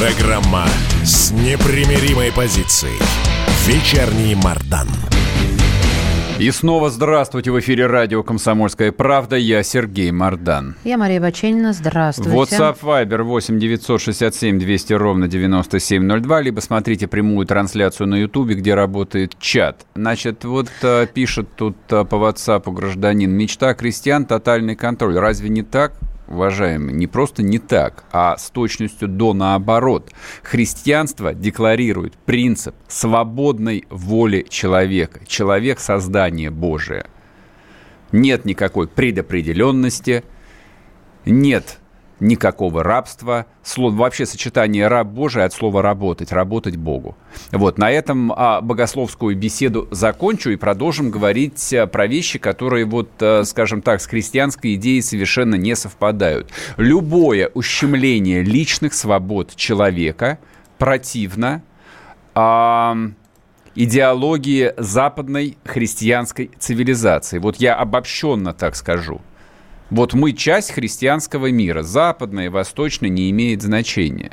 Программа 0.00 0.64
с 1.04 1.30
непримиримой 1.30 2.32
позицией. 2.32 2.98
Вечерний 3.66 4.34
Мардан. 4.34 4.88
И 6.38 6.50
снова 6.52 6.88
здравствуйте. 6.88 7.50
В 7.50 7.60
эфире 7.60 7.84
радио 7.84 8.22
«Комсомольская 8.22 8.92
правда». 8.92 9.36
Я 9.36 9.62
Сергей 9.62 10.10
Мардан. 10.10 10.74
Я 10.84 10.96
Мария 10.96 11.20
Баченина. 11.20 11.74
Здравствуйте. 11.74 12.30
WhatsApp 12.30 12.78
Viber 12.80 13.24
8 13.24 13.58
967 13.58 14.58
200 14.58 14.92
ровно 14.94 15.28
9702. 15.28 16.40
Либо 16.40 16.60
смотрите 16.60 17.06
прямую 17.06 17.46
трансляцию 17.46 18.06
на 18.06 18.14
Ютубе, 18.14 18.54
где 18.54 18.74
работает 18.74 19.38
чат. 19.38 19.84
Значит, 19.94 20.46
вот 20.46 20.70
а, 20.82 21.04
пишет 21.04 21.50
тут 21.56 21.76
а, 21.90 22.06
по 22.06 22.14
WhatsApp 22.14 22.72
гражданин. 22.72 23.30
Мечта 23.30 23.74
крестьян– 23.74 24.24
тотальный 24.26 24.76
контроль. 24.76 25.18
Разве 25.18 25.50
не 25.50 25.62
так? 25.62 25.92
Уважаемые, 26.30 26.96
не 26.96 27.06
просто 27.06 27.42
не 27.42 27.58
так, 27.58 28.04
а 28.12 28.36
с 28.36 28.50
точностью 28.50 29.08
до 29.08 29.34
наоборот. 29.34 30.10
Христианство 30.42 31.34
декларирует 31.34 32.14
принцип 32.14 32.74
свободной 32.88 33.84
воли 33.90 34.46
человека. 34.48 35.20
Человек– 35.26 35.78
создание 35.80 36.50
Божие. 36.50 37.06
Нет 38.12 38.44
никакой 38.44 38.88
предопределенности, 38.88 40.24
нет 41.24 41.78
никакого 42.20 42.82
рабства. 42.82 43.46
Слово, 43.62 43.94
вообще 43.94 44.26
сочетание 44.26 44.88
раб 44.88 45.08
Божий 45.08 45.44
от 45.44 45.52
слова 45.52 45.82
работать, 45.82 46.32
работать 46.32 46.76
Богу. 46.76 47.16
Вот, 47.50 47.78
на 47.78 47.90
этом 47.90 48.32
а, 48.32 48.60
богословскую 48.60 49.36
беседу 49.36 49.88
закончу 49.90 50.50
и 50.50 50.56
продолжим 50.56 51.10
говорить 51.10 51.72
а, 51.72 51.86
про 51.86 52.06
вещи, 52.06 52.38
которые, 52.38 52.84
вот, 52.84 53.10
а, 53.20 53.42
скажем 53.44 53.82
так, 53.82 54.00
с 54.00 54.06
христианской 54.06 54.74
идеей 54.74 55.02
совершенно 55.02 55.54
не 55.54 55.74
совпадают. 55.74 56.50
Любое 56.76 57.50
ущемление 57.54 58.42
личных 58.42 58.94
свобод 58.94 59.56
человека 59.56 60.38
противно 60.78 61.62
а, 62.34 62.96
идеологии 63.74 64.74
западной 64.76 65.56
христианской 65.64 66.50
цивилизации. 66.58 67.38
Вот 67.38 67.56
я 67.56 67.74
обобщенно 67.74 68.52
так 68.52 68.76
скажу. 68.76 69.20
Вот 69.90 70.14
мы 70.14 70.32
часть 70.32 70.72
христианского 70.72 71.50
мира, 71.50 71.82
западное 71.82 72.46
и 72.46 72.48
восточное 72.48 73.10
не 73.10 73.30
имеет 73.30 73.62
значения. 73.62 74.32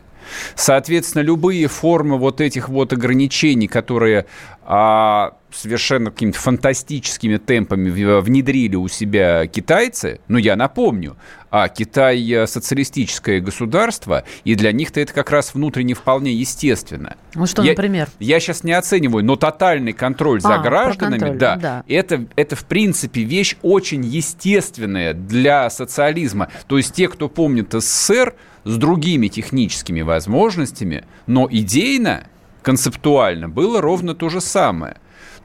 Соответственно, 0.56 1.24
любые 1.24 1.68
формы 1.68 2.18
вот 2.18 2.42
этих 2.42 2.70
вот 2.70 2.94
ограничений, 2.94 3.68
которые 3.68 4.26
а, 4.64 5.38
совершенно 5.52 6.12
какими-то 6.12 6.40
фантастическими 6.40 7.38
темпами 7.38 7.90
внедрили 8.20 8.76
у 8.76 8.88
себя 8.88 9.48
китайцы, 9.48 10.20
ну, 10.28 10.38
я 10.38 10.56
напомню, 10.56 11.16
а 11.50 11.70
Китай 11.70 12.30
э, 12.30 12.46
социалистическое 12.46 13.40
государство, 13.40 14.26
и 14.44 14.56
для 14.56 14.72
них-то 14.72 15.00
это 15.00 15.14
как 15.14 15.32
раз 15.32 15.54
внутренне 15.54 15.94
вполне 15.94 16.34
естественно. 16.34 17.16
Ну 17.36 17.46
что, 17.48 17.64
я, 17.64 17.72
например? 17.72 18.10
Я 18.20 18.40
сейчас 18.40 18.64
не 18.64 18.74
оцениваю, 18.74 19.24
но 19.24 19.38
тотальный 19.38 19.94
контроль 19.94 20.42
за 20.42 20.56
а, 20.56 20.60
гражданами, 20.60 21.20
контроль, 21.20 21.38
да, 21.38 21.56
да. 21.56 21.84
Это, 21.88 22.26
это 22.36 22.56
в 22.56 22.66
принципе 22.66 23.24
вещь 23.24 23.56
очень 23.62 24.04
естественная 24.04 25.14
для 25.14 25.70
социализма. 25.70 26.50
То 26.68 26.78
есть 26.78 26.94
те, 26.94 27.08
кто 27.08 27.30
помнит 27.30 27.72
СССР 27.72 28.36
с 28.66 28.76
другими 28.76 29.30
техническими 29.30 30.02
возможностями, 30.02 31.06
но 31.26 31.48
идейно 31.50 32.28
концептуально 32.62 33.48
было 33.48 33.82
ровно 33.82 34.14
то 34.14 34.28
же 34.28 34.42
самое. 34.42 34.98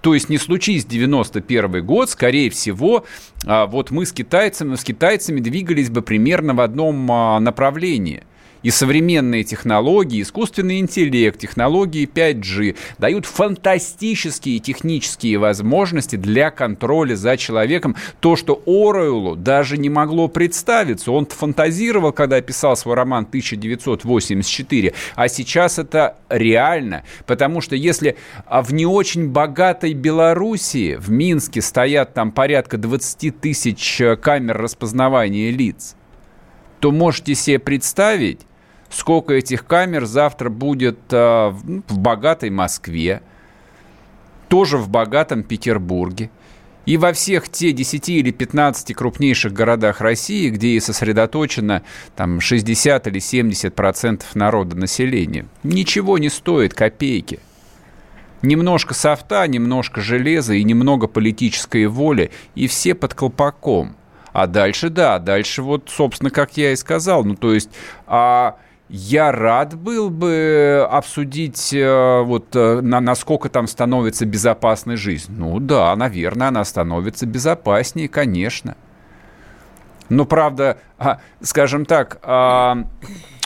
То 0.02 0.14
есть 0.14 0.28
не 0.28 0.36
случись 0.36 0.84
91 0.84 1.86
год, 1.86 2.10
скорее 2.10 2.50
всего, 2.50 3.04
а, 3.46 3.66
вот 3.66 3.92
мы 3.92 4.04
с 4.04 4.12
китайцами, 4.12 4.74
с 4.74 4.82
китайцами 4.84 5.40
двигались 5.40 5.90
бы 5.90 6.02
примерно 6.02 6.54
в 6.54 6.60
одном 6.60 7.10
а, 7.10 7.40
направлении– 7.40 8.24
и 8.62 8.70
современные 8.70 9.44
технологии, 9.44 10.22
искусственный 10.22 10.78
интеллект, 10.78 11.38
технологии 11.38 12.08
5G 12.08 12.76
дают 12.98 13.26
фантастические 13.26 14.58
технические 14.58 15.38
возможности 15.38 16.16
для 16.16 16.50
контроля 16.50 17.14
за 17.16 17.36
человеком. 17.36 17.96
То, 18.20 18.36
что 18.36 18.62
Оруэллу 18.66 19.36
даже 19.36 19.78
не 19.78 19.88
могло 19.88 20.28
представиться. 20.28 21.12
Он 21.12 21.26
фантазировал, 21.26 22.12
когда 22.12 22.40
писал 22.40 22.76
свой 22.76 22.94
роман 22.94 23.24
1984, 23.24 24.94
а 25.14 25.28
сейчас 25.28 25.78
это 25.78 26.16
реально. 26.28 27.04
Потому 27.26 27.60
что 27.60 27.76
если 27.76 28.16
а, 28.46 28.62
в 28.62 28.72
не 28.72 28.86
очень 28.86 29.28
богатой 29.28 29.94
Белоруссии, 29.94 30.94
в 30.94 31.10
Минске 31.10 31.60
стоят 31.60 32.14
там 32.14 32.32
порядка 32.32 32.78
20 32.78 33.40
тысяч 33.40 34.00
э, 34.00 34.16
камер 34.16 34.58
распознавания 34.58 35.50
лиц, 35.50 35.96
то 36.80 36.90
можете 36.90 37.34
себе 37.34 37.58
представить, 37.58 38.40
сколько 38.92 39.34
этих 39.34 39.66
камер 39.66 40.04
завтра 40.04 40.50
будет 40.50 40.98
э, 41.10 41.48
в 41.48 41.98
богатой 41.98 42.50
Москве, 42.50 43.22
тоже 44.48 44.76
в 44.76 44.88
богатом 44.88 45.42
Петербурге. 45.42 46.30
И 46.84 46.96
во 46.96 47.12
всех 47.12 47.48
те 47.48 47.72
10 47.72 48.08
или 48.08 48.32
15 48.32 48.94
крупнейших 48.94 49.52
городах 49.52 50.00
России, 50.00 50.50
где 50.50 50.68
и 50.70 50.80
сосредоточено 50.80 51.82
там 52.16 52.40
60 52.40 53.06
или 53.06 53.18
70 53.20 53.74
процентов 53.74 54.34
народа 54.34 54.76
населения, 54.76 55.46
ничего 55.62 56.18
не 56.18 56.28
стоит 56.28 56.74
копейки. 56.74 57.38
Немножко 58.42 58.94
софта, 58.94 59.46
немножко 59.46 60.00
железа 60.00 60.54
и 60.54 60.64
немного 60.64 61.06
политической 61.06 61.86
воли, 61.86 62.32
и 62.56 62.66
все 62.66 62.96
под 62.96 63.14
колпаком. 63.14 63.94
А 64.32 64.48
дальше, 64.48 64.88
да, 64.88 65.20
дальше 65.20 65.62
вот, 65.62 65.88
собственно, 65.88 66.30
как 66.30 66.56
я 66.56 66.72
и 66.72 66.76
сказал, 66.76 67.24
ну, 67.24 67.36
то 67.36 67.54
есть... 67.54 67.70
А, 68.06 68.56
я 68.92 69.32
рад 69.32 69.74
был 69.74 70.10
бы 70.10 70.86
обсудить, 70.90 71.72
э, 71.72 72.22
вот, 72.22 72.54
э, 72.54 72.82
на, 72.82 73.00
насколько 73.00 73.48
там 73.48 73.66
становится 73.66 74.26
безопасной 74.26 74.96
жизнь. 74.96 75.32
Ну 75.34 75.58
да, 75.60 75.96
наверное, 75.96 76.48
она 76.48 76.62
становится 76.62 77.24
безопаснее, 77.24 78.10
конечно. 78.10 78.76
Но, 80.10 80.26
правда, 80.26 80.76
а, 80.98 81.20
скажем 81.40 81.86
так, 81.86 82.18
а, 82.22 82.84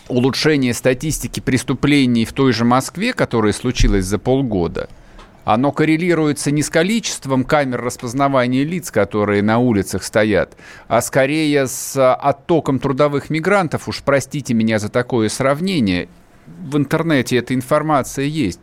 улучшение 0.09 0.75
статистики 0.75 1.39
преступлений 1.39 2.25
в 2.25 2.33
той 2.33 2.53
же 2.53 2.65
Москве, 2.65 3.13
которое 3.13 3.53
случилось 3.53 4.05
за 4.05 4.19
полгода– 4.19 4.89
оно 5.47 5.71
коррелируется 5.71 6.51
не 6.51 6.61
с 6.61 6.69
количеством 6.69 7.45
камер 7.45 7.81
распознавания 7.81 8.65
лиц, 8.65 8.91
которые 8.91 9.45
на 9.45 9.59
улицах 9.59 10.03
стоят, 10.03 10.57
а 10.89 11.01
скорее 11.01 11.69
с 11.69 12.15
оттоком 12.15 12.81
трудовых 12.81 13.31
мигрантов. 13.31 13.87
Уж 13.87 14.03
простите 14.03 14.55
меня 14.55 14.81
за 14.81 14.89
такое 14.89 15.29
сравнение. 15.29 16.09
В 16.49 16.77
интернете 16.77 17.37
эта 17.37 17.55
информация 17.55 18.25
есть. 18.25 18.59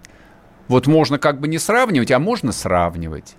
Вот 0.68 0.86
можно 0.86 1.18
как 1.18 1.40
бы 1.40 1.48
не 1.48 1.58
сравнивать, 1.58 2.12
а 2.12 2.20
можно 2.20 2.52
сравнивать. 2.52 3.36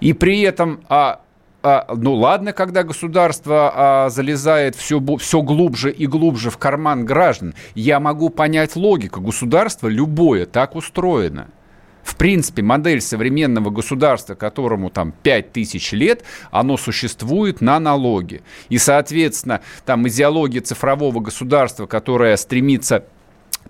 И 0.00 0.14
при 0.14 0.40
этом, 0.40 0.80
а, 0.88 1.20
а, 1.62 1.94
ну 1.94 2.14
ладно, 2.14 2.54
когда 2.54 2.82
государство 2.82 3.72
а, 3.74 4.08
залезает 4.08 4.74
все, 4.74 5.02
все 5.18 5.42
глубже 5.42 5.92
и 5.92 6.06
глубже 6.06 6.48
в 6.48 6.56
карман 6.56 7.04
граждан, 7.04 7.52
я 7.74 8.00
могу 8.00 8.30
понять 8.30 8.74
логику. 8.74 9.20
Государство 9.20 9.86
любое 9.86 10.46
так 10.46 10.76
устроено– 10.76 11.48
в 12.02 12.16
принципе, 12.16 12.62
модель 12.62 13.00
современного 13.00 13.70
государства, 13.70 14.34
которому 14.34 14.90
там 14.90 15.12
5000 15.22 15.92
лет, 15.92 16.24
оно 16.50 16.76
существует 16.76 17.60
на 17.60 17.78
налоги. 17.78 18.42
И, 18.68 18.78
соответственно, 18.78 19.60
там 19.86 20.06
идеология 20.08 20.60
цифрового 20.60 21.20
государства, 21.20 21.86
которая 21.86 22.36
стремится 22.36 23.04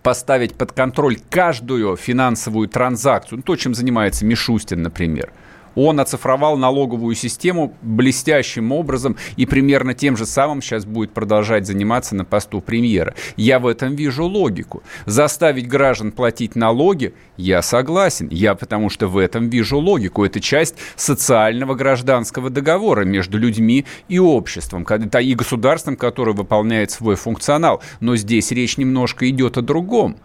поставить 0.03 0.55
под 0.55 0.73
контроль 0.73 1.19
каждую 1.31 1.97
финансовую 1.97 2.69
транзакцию, 2.69 3.39
ну, 3.39 3.43
то, 3.43 3.57
чем 3.57 3.75
занимается 3.75 4.25
Мишустин, 4.25 4.83
например– 4.83 5.33
он 5.75 6.01
оцифровал 6.01 6.57
налоговую 6.57 7.15
систему 7.15 7.75
блестящим 7.83 8.73
образом 8.73 9.17
и 9.37 9.47
примерно 9.47 9.95
тем 9.95 10.17
же 10.17 10.27
самым 10.27 10.63
сейчас 10.63 10.85
будет 10.85 11.13
продолжать 11.13 11.67
заниматься 11.67 12.15
на 12.15 12.25
посту 12.25 12.61
премьера. 12.61 13.15
Я 13.37 13.59
в 13.59 13.67
этом 13.67 13.95
вижу 13.95 14.25
логику. 14.25 14.83
Заставить 15.07 15.69
граждан 15.69 16.13
платить 16.13 16.57
налоги 16.57 17.15
я 17.37 17.63
согласен. 17.63 18.29
Я 18.31 18.55
потому 18.55 18.91
что 18.91 19.09
в 19.09 19.19
этом 19.19 19.49
вижу 19.49 19.79
логику. 19.79 20.25
Это 20.25 20.41
часть 20.41 20.77
социального 20.97 21.75
гражданского 21.75 22.51
договора 22.51 23.05
между 23.05 23.39
людьми 23.39 23.85
и 24.09 24.19
обществом, 24.19 24.85
и 24.85 25.35
государством, 25.35 25.97
которое 25.97 26.33
выполняет 26.33 26.91
свой 26.91 27.17
функционал. 27.17 27.83
Но 28.01 28.17
здесь 28.17 28.51
речь 28.51 28.77
немножко 28.77 29.29
идет 29.29 29.59
о 29.59 29.63
другом. 29.63 30.17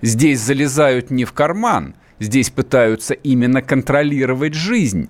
Здесь 0.00 0.40
залезают 0.40 1.10
не 1.10 1.24
в 1.24 1.32
карман– 1.32 1.94
здесь 2.18 2.50
пытаются 2.50 3.14
именно 3.14 3.62
контролировать 3.62 4.54
жизнь. 4.54 5.08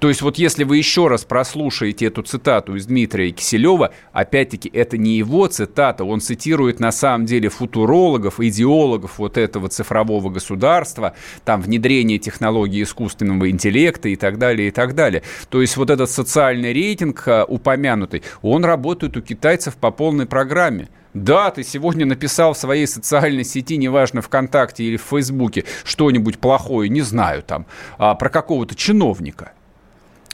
То 0.00 0.08
есть 0.08 0.22
вот 0.22 0.38
если 0.38 0.64
вы 0.64 0.78
еще 0.78 1.08
раз 1.08 1.26
прослушаете 1.26 2.06
эту 2.06 2.22
цитату 2.22 2.74
из 2.74 2.86
Дмитрия 2.86 3.30
Киселева, 3.32 3.92
опять-таки 4.12 4.70
это 4.72 4.96
не 4.96 5.18
его 5.18 5.46
цитата, 5.46 6.04
он 6.04 6.22
цитирует 6.22 6.80
на 6.80 6.90
самом 6.90 7.26
деле 7.26 7.50
футурологов, 7.50 8.40
идеологов 8.40 9.18
вот 9.18 9.36
этого 9.36 9.68
цифрового 9.68 10.30
государства, 10.30 11.14
там 11.44 11.60
внедрение 11.60 12.18
технологий 12.18 12.82
искусственного 12.82 13.50
интеллекта 13.50 14.08
и 14.08 14.16
так 14.16 14.38
далее, 14.38 14.68
и 14.68 14.70
так 14.70 14.94
далее. 14.94 15.22
То 15.50 15.60
есть 15.60 15.76
вот 15.76 15.90
этот 15.90 16.10
социальный 16.10 16.72
рейтинг 16.72 17.22
а, 17.28 17.44
упомянутый, 17.44 18.22
он 18.40 18.64
работает 18.64 19.18
у 19.18 19.20
китайцев 19.20 19.76
по 19.76 19.90
полной 19.90 20.24
программе. 20.24 20.88
Да, 21.12 21.50
ты 21.50 21.64
сегодня 21.64 22.06
написал 22.06 22.52
в 22.52 22.58
своей 22.58 22.86
социальной 22.86 23.44
сети, 23.44 23.76
неважно, 23.76 24.22
ВКонтакте 24.22 24.84
или 24.84 24.96
в 24.96 25.02
Фейсбуке, 25.02 25.64
что-нибудь 25.84 26.38
плохое, 26.38 26.88
не 26.88 27.00
знаю, 27.00 27.42
там, 27.42 27.66
а, 27.98 28.14
про 28.14 28.28
какого-то 28.30 28.76
чиновника. 28.76 29.52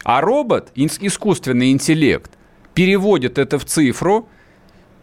А 0.05 0.21
робот, 0.21 0.71
искусственный 0.75 1.73
интеллект, 1.73 2.31
переводит 2.75 3.39
это 3.39 3.59
в 3.59 3.65
цифру 3.65 4.29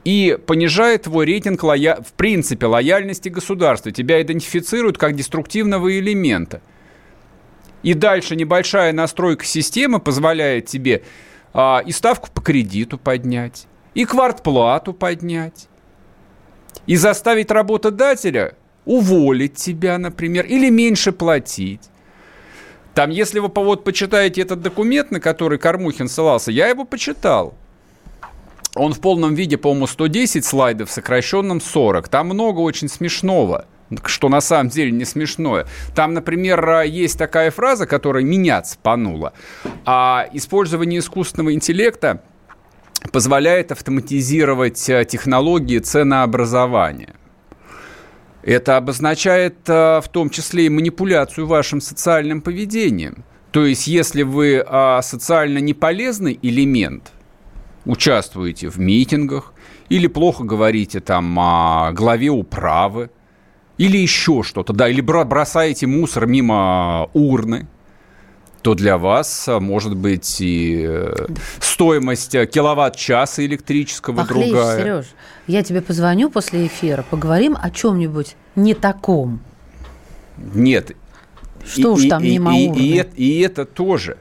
и 0.04 0.38
понижает 0.46 1.04
твой 1.04 1.26
рейтинг 1.26 1.64
лоя... 1.64 1.96
в 2.02 2.14
принципе 2.14 2.68
лояльности 2.68 3.30
государства. 3.30 3.92
Тебя 3.92 4.22
идентифицируют 4.22 4.98
как 5.00 5.16
деструктивного 5.16 5.98
элемента. 5.98 6.62
И 7.82 7.96
дальше 7.96 8.36
небольшая 8.36 8.94
настройка 8.94 9.44
системы 9.44 10.00
позволяет 10.00 10.68
тебе 10.68 11.04
а, 11.54 11.82
и 11.86 11.92
ставку 11.92 12.30
по 12.32 12.42
кредиту 12.42 12.98
поднять, 12.98 13.68
и 13.94 14.06
квартплату 14.06 14.94
поднять, 14.94 15.68
и 16.86 16.96
заставить 16.96 17.52
работодателя 17.52 18.56
уволить 18.86 19.56
тебя, 19.56 19.98
например, 19.98 20.46
или 20.46 20.70
меньше 20.70 21.12
платить. 21.12 21.90
Там, 22.94 23.10
если 23.10 23.40
вы 23.40 23.48
вот 23.48 23.84
почитаете 23.84 24.42
этот 24.42 24.62
документ, 24.62 25.10
на 25.12 25.20
который 25.20 25.58
Кормухин 25.58 26.08
ссылался, 26.08 26.52
я 26.52 26.68
его 26.68 26.86
почитал. 26.86 27.56
Он 28.76 28.94
в 28.94 29.00
полном 29.00 29.36
виде, 29.36 29.58
по-моему, 29.58 29.88
110 29.88 30.46
слайдов, 30.46 30.90
в 30.90 30.92
сокращенном 30.92 31.62
40. 31.62 32.08
Там 32.10 32.28
много 32.28 32.60
очень 32.60 32.90
смешного 32.90 33.66
что 34.06 34.28
на 34.28 34.42
самом 34.42 34.70
деле 34.70 34.92
не 34.92 35.06
смешное. 35.06 35.68
Там, 35.94 36.16
например, 36.16 36.82
есть 36.82 37.18
такая 37.18 37.52
фраза, 37.52 37.86
которая 37.86 38.24
меня 38.24 38.60
цепанула. 38.64 39.34
А 39.86 40.28
использование 40.34 41.00
искусственного 41.00 41.54
интеллекта 41.54 42.24
позволяет 43.12 43.72
автоматизировать 43.72 44.90
э, 44.90 45.06
технологии 45.06 45.80
ценообразования. 45.80 47.16
Это 48.42 48.78
обозначает 48.78 49.58
э, 49.68 50.02
в 50.02 50.08
том 50.10 50.30
числе 50.30 50.66
и 50.66 50.70
манипуляцию 50.70 51.48
вашим 51.48 51.82
социальным 51.82 52.42
поведением. 52.42 53.24
То 53.52 53.66
есть, 53.66 53.86
если 53.86 54.24
вы 54.24 54.64
а, 54.66 55.00
социально 55.04 55.60
неполезный 55.60 56.40
элемент, 56.42 57.12
участвуете 57.86 58.68
в 58.68 58.80
митингах, 58.80 59.54
или 59.90 60.08
плохо 60.08 60.44
говорите 60.44 61.02
там 61.02 61.38
о 61.38 61.92
главе 61.92 62.30
управы, 62.30 63.12
или 63.78 63.98
еще 63.98 64.42
что-то, 64.42 64.74
да, 64.74 64.90
или 64.90 65.02
бросаете 65.02 65.86
мусор 65.86 66.26
мимо 66.26 67.10
урны, 67.14 67.68
то 68.64 68.76
для 68.76 68.98
вас 68.98 69.48
а, 69.48 69.60
может 69.60 69.96
быть 69.96 70.40
и 70.40 70.86
э, 70.88 71.28
стоимость 71.60 72.34
э, 72.34 72.46
киловатт-часа 72.46 73.46
электрического 73.46 74.22
Похлеще, 74.22 74.52
другая. 74.52 74.80
Сереж, 74.80 75.06
я 75.48 75.64
тебе 75.64 75.82
позвоню 75.82 76.30
после 76.30 76.68
эфира, 76.68 77.04
поговорим 77.10 77.58
о 77.62 77.70
чем-нибудь 77.70 78.36
не 78.56 78.74
таком. 78.74 79.42
Нет. 80.38 80.96
Что 81.66 81.82
и, 81.82 81.86
уж 81.86 82.08
там 82.08 82.24
и, 82.24 82.32
мимо 82.32 82.58
и, 82.58 82.68
и, 82.68 83.02
и, 83.02 83.06
и 83.16 83.42
это 83.42 83.66
тоже. 83.66 84.18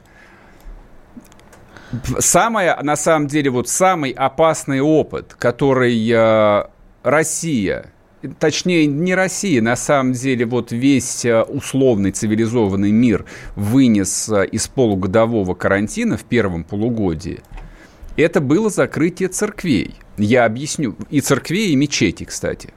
Самое, 2.19 2.75
на 2.81 2.97
самом 2.97 3.27
деле, 3.27 3.49
вот 3.49 3.69
самый 3.69 4.11
опасный 4.11 4.81
опыт, 4.81 5.35
который 5.39 6.09
э, 6.09 6.63
Россия 7.03 7.93
точнее, 8.39 8.85
не 8.85 9.15
Россия, 9.15 9.61
на 9.61 9.75
самом 9.75 10.13
деле, 10.13 10.45
вот 10.45 10.71
весь 10.71 11.25
э, 11.25 11.41
условный 11.43 12.11
цивилизованный 12.11 12.91
мир 12.91 13.25
вынес 13.55 14.29
э, 14.29 14.45
из 14.47 14.67
полугодового 14.67 15.53
карантина 15.53 16.17
в 16.17 16.23
первом 16.23 16.63
полугодии, 16.63 17.41
это 18.15 18.41
было 18.41 18.69
закрытие 18.69 19.29
церквей. 19.29 19.95
Я 20.17 20.45
объясню. 20.45 20.95
И 21.09 21.21
церквей, 21.21 21.71
и 21.71 21.75
мечети, 21.75 22.23
кстати. 22.25 22.69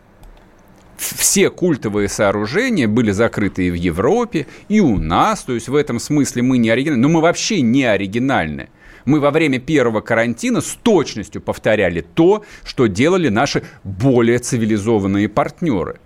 Все 0.97 1.51
культовые 1.51 2.09
сооружения 2.09 2.89
были 2.89 3.11
закрыты 3.11 3.67
и 3.67 3.71
в 3.71 3.75
Европе, 3.75 4.47
и 4.69 4.81
у 4.81 4.99
нас. 4.99 5.43
То 5.43 5.53
есть 5.53 5.69
в 5.69 5.75
этом 5.75 6.01
смысле 6.01 6.43
мы 6.43 6.57
не 6.57 6.71
оригинальны. 6.71 7.03
Но 7.03 7.09
мы 7.09 7.21
вообще 7.21 7.61
не 7.61 7.85
оригинальны 7.85 8.71
мы 9.07 9.21
во 9.21 9.31
время 9.31 9.59
первого 9.59 10.03
карантина 10.03 10.61
с 10.61 10.77
точностью 10.83 11.41
повторяли 11.41 12.03
то, 12.03 12.45
что 12.65 12.87
делали 12.87 13.29
наши 13.29 13.63
более 13.85 14.39
цивилизованные 14.39 15.29
партнеры. 15.29 16.01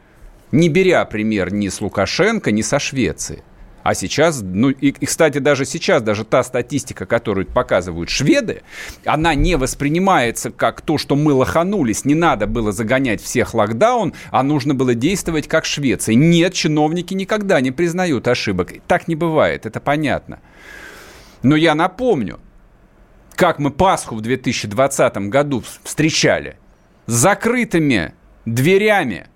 Не 0.52 0.68
беря 0.68 1.04
пример 1.04 1.52
ни 1.52 1.68
с 1.68 1.80
Лукашенко, 1.80 2.52
ни 2.52 2.62
со 2.62 2.78
Швеции. 2.78 3.42
А 3.82 3.94
сейчас, 3.94 4.42
ну 4.42 4.68
и, 4.70 4.88
и, 4.88 5.06
кстати, 5.06 5.38
даже 5.38 5.64
сейчас, 5.64 6.02
даже 6.02 6.24
та 6.24 6.42
статистика, 6.42 7.06
которую 7.06 7.46
показывают 7.46 8.10
шведы, 8.10 8.62
она 9.06 9.34
не 9.34 9.56
воспринимается 9.56 10.50
как 10.50 10.82
то, 10.82 10.98
что 10.98 11.16
мы 11.16 11.32
лоханулись, 11.32 12.04
не 12.04 12.14
надо 12.14 12.46
было 12.46 12.72
загонять 12.72 13.22
всех 13.22 13.54
локдаун, 13.54 14.12
а 14.30 14.42
нужно 14.42 14.74
было 14.74 14.94
действовать 14.94 15.48
как 15.48 15.64
Швеция. 15.64 16.14
Нет, 16.14 16.52
чиновники 16.52 17.14
никогда 17.14 17.60
не 17.62 17.70
признают 17.70 18.28
ошибок. 18.28 18.74
Так 18.86 19.08
не 19.08 19.14
бывает, 19.14 19.64
это 19.64 19.80
понятно. 19.80 20.40
Но 21.42 21.56
я 21.56 21.74
напомню, 21.74 22.38
как 23.40 23.58
мы 23.58 23.70
Пасху 23.70 24.16
в 24.16 24.20
2020 24.20 25.16
году 25.30 25.64
встречали. 25.82 26.58
С 27.06 27.12
закрытыми 27.14 28.12
дверями. 28.44 29.28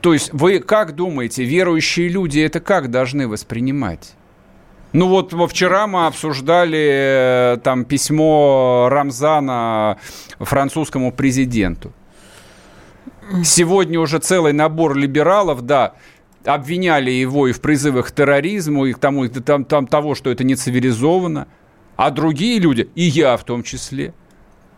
То 0.00 0.12
есть 0.12 0.32
вы 0.32 0.60
как 0.60 0.94
думаете, 0.94 1.42
верующие 1.42 2.08
люди 2.08 2.38
это 2.38 2.60
как 2.60 2.92
должны 2.92 3.26
воспринимать? 3.26 4.14
Ну 4.92 5.08
вот 5.08 5.32
вчера 5.50 5.88
мы 5.88 6.06
обсуждали 6.06 7.54
э, 7.54 7.56
там 7.64 7.84
письмо 7.84 8.86
Рамзана 8.88 9.98
французскому 10.38 11.10
президенту. 11.10 11.92
Сегодня 13.42 13.98
уже 13.98 14.20
целый 14.20 14.52
набор 14.52 14.94
либералов, 14.94 15.62
да, 15.62 15.94
обвиняли 16.44 17.10
его 17.10 17.48
и 17.48 17.52
в 17.52 17.60
призывах 17.60 18.06
к 18.06 18.10
терроризму, 18.12 18.86
и 18.86 18.92
к 18.92 18.98
тому, 18.98 19.24
и 19.24 19.28
там, 19.28 19.64
там 19.64 19.88
того, 19.88 20.14
что 20.14 20.30
это 20.30 20.44
не 20.44 20.54
цивилизованно. 20.54 21.48
А 21.98 22.12
другие 22.12 22.60
люди, 22.60 22.88
и 22.94 23.02
я 23.02 23.36
в 23.36 23.42
том 23.42 23.64
числе, 23.64 24.14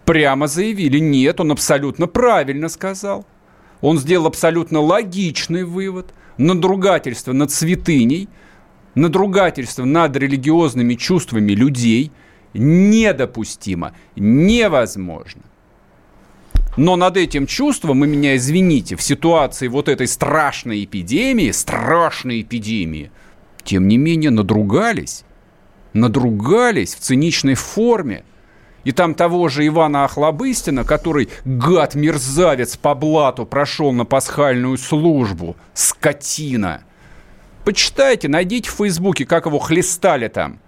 прямо 0.07 0.47
заявили, 0.47 0.99
нет, 0.99 1.39
он 1.39 1.53
абсолютно 1.53 2.07
правильно 2.07 2.71
сказал. 2.71 3.27
Он 3.83 3.99
сделал 3.99 4.27
абсолютно 4.27 4.81
логичный 4.81 5.65
вывод. 5.65 6.15
Надругательство 6.39 7.35
над 7.35 7.51
святыней, 7.51 8.31
надругательство 8.95 9.85
над 9.85 10.17
религиозными 10.17 10.95
чувствами 10.95 11.53
людей 11.53 12.11
недопустимо, 12.55 13.93
невозможно. 14.17 15.43
Но 16.79 16.97
над 16.97 17.19
этим 17.19 17.47
чувством, 17.47 18.01
вы 18.01 18.07
меня 18.07 18.35
извините, 18.37 18.97
в 18.97 19.03
ситуации 19.03 19.69
вот 19.69 19.91
этой 19.91 20.07
страшной 20.07 20.85
эпидемии, 20.85 21.51
страшной 21.51 22.41
эпидемии, 22.41 23.11
тем 23.63 23.89
не 23.89 23.99
менее 23.99 24.31
надругались, 24.31 25.27
надругались 25.93 26.95
в 26.95 27.01
циничной 27.01 27.55
форме. 27.55 28.25
И 28.85 28.93
там 28.93 29.15
того 29.15 29.49
же 29.49 29.67
Ивана 29.67 30.05
Охлобыстина, 30.05 30.85
который, 30.85 31.29
гад-мерзавец 31.45 32.77
по 32.77 32.95
блату, 32.95 33.45
прошел 33.45 33.93
на 33.93 34.05
пасхальную 34.05 34.79
службу, 34.79 35.57
скотина. 35.75 36.83
Почитайте, 37.65 38.29
найдите 38.29 38.71
в 38.71 38.75
Фейсбуке, 38.75 39.27
как 39.27 39.47
его 39.47 39.59
хлестали 39.59 40.29
там. 40.29 40.61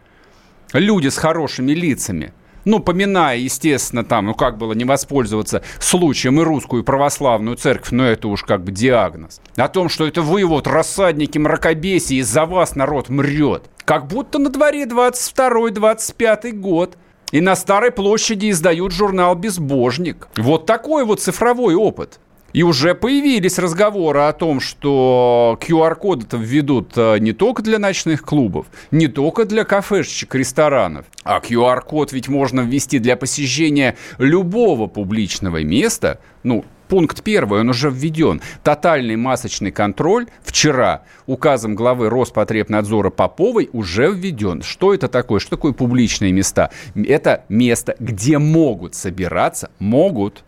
Люди 0.72 1.08
с 1.08 1.16
хорошими 1.16 1.72
лицами– 1.72 2.32
ну, 2.64 2.80
поминая, 2.80 3.36
естественно, 3.36 4.04
там, 4.04 4.26
ну, 4.26 4.34
как 4.34 4.58
было 4.58 4.72
не 4.72 4.84
воспользоваться 4.84 5.62
случаем 5.80 6.40
и 6.40 6.44
русскую 6.44 6.84
православную 6.84 7.56
церковь, 7.56 7.90
но 7.90 8.04
это 8.04 8.28
уж 8.28 8.42
как 8.44 8.64
бы 8.64 8.72
диагноз. 8.72 9.40
О 9.56 9.68
том, 9.68 9.88
что 9.88 10.06
это 10.06 10.22
вы 10.22 10.44
вот 10.44 10.66
рассадники 10.66 11.38
мракобесия, 11.38 12.18
из-за 12.20 12.46
вас 12.46 12.76
народ 12.76 13.08
мрет. 13.08 13.64
Как 13.84 14.06
будто 14.06 14.38
на 14.38 14.50
дворе 14.50 14.84
22-25 14.84 16.52
год. 16.52 16.96
И 17.32 17.40
на 17.40 17.56
Старой 17.56 17.90
площади 17.90 18.50
издают 18.50 18.92
журнал 18.92 19.34
«Безбожник». 19.34 20.28
Вот 20.36 20.66
такой 20.66 21.06
вот 21.06 21.20
цифровой 21.20 21.74
опыт. 21.74 22.20
И 22.52 22.62
уже 22.62 22.94
появились 22.94 23.58
разговоры 23.58 24.20
о 24.20 24.32
том, 24.32 24.60
что 24.60 25.58
QR-коды-то 25.60 26.36
введут 26.36 26.92
э, 26.96 27.18
не 27.18 27.32
только 27.32 27.62
для 27.62 27.78
ночных 27.78 28.22
клубов, 28.22 28.66
не 28.90 29.08
только 29.08 29.46
для 29.46 29.64
кафешечек, 29.64 30.34
ресторанов, 30.34 31.06
а 31.24 31.40
QR-код 31.40 32.12
ведь 32.12 32.28
можно 32.28 32.60
ввести 32.60 32.98
для 32.98 33.16
посещения 33.16 33.96
любого 34.18 34.86
публичного 34.86 35.62
места, 35.62 36.20
ну, 36.42 36.64
пункт 36.88 37.22
первый, 37.22 37.60
он 37.60 37.70
уже 37.70 37.88
введен. 37.88 38.42
Тотальный 38.62 39.16
масочный 39.16 39.70
контроль 39.70 40.26
вчера 40.42 41.04
указом 41.24 41.74
главы 41.74 42.10
Роспотребнадзора 42.10 43.08
Поповой 43.08 43.70
уже 43.72 44.12
введен. 44.12 44.60
Что 44.60 44.92
это 44.92 45.08
такое? 45.08 45.40
Что 45.40 45.56
такое 45.56 45.72
публичные 45.72 46.32
места? 46.32 46.70
Это 46.94 47.46
место, 47.48 47.96
где 47.98 48.36
могут 48.36 48.94
собираться, 48.94 49.70
могут, 49.78 50.44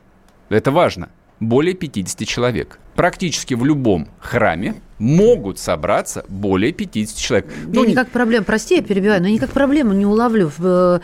это 0.51 0.71
важно, 0.71 1.09
более 1.41 1.75
50 1.75 2.27
человек. 2.27 2.79
Практически 2.95 3.55
в 3.55 3.65
любом 3.65 4.09
храме 4.21 4.77
могут 4.99 5.59
собраться 5.59 6.25
более 6.29 6.73
50 6.73 7.17
человек. 7.17 7.53
Ну, 7.67 7.83
я 7.83 7.91
никак 7.91 8.09
проблем, 8.11 8.45
прости, 8.45 8.77
я 8.77 8.83
перебиваю, 8.83 9.21
но 9.21 9.29
никак 9.29 9.51
проблему 9.51 9.93
не 9.93 10.07
уловлю. 10.07 10.53
Э, 10.61 11.01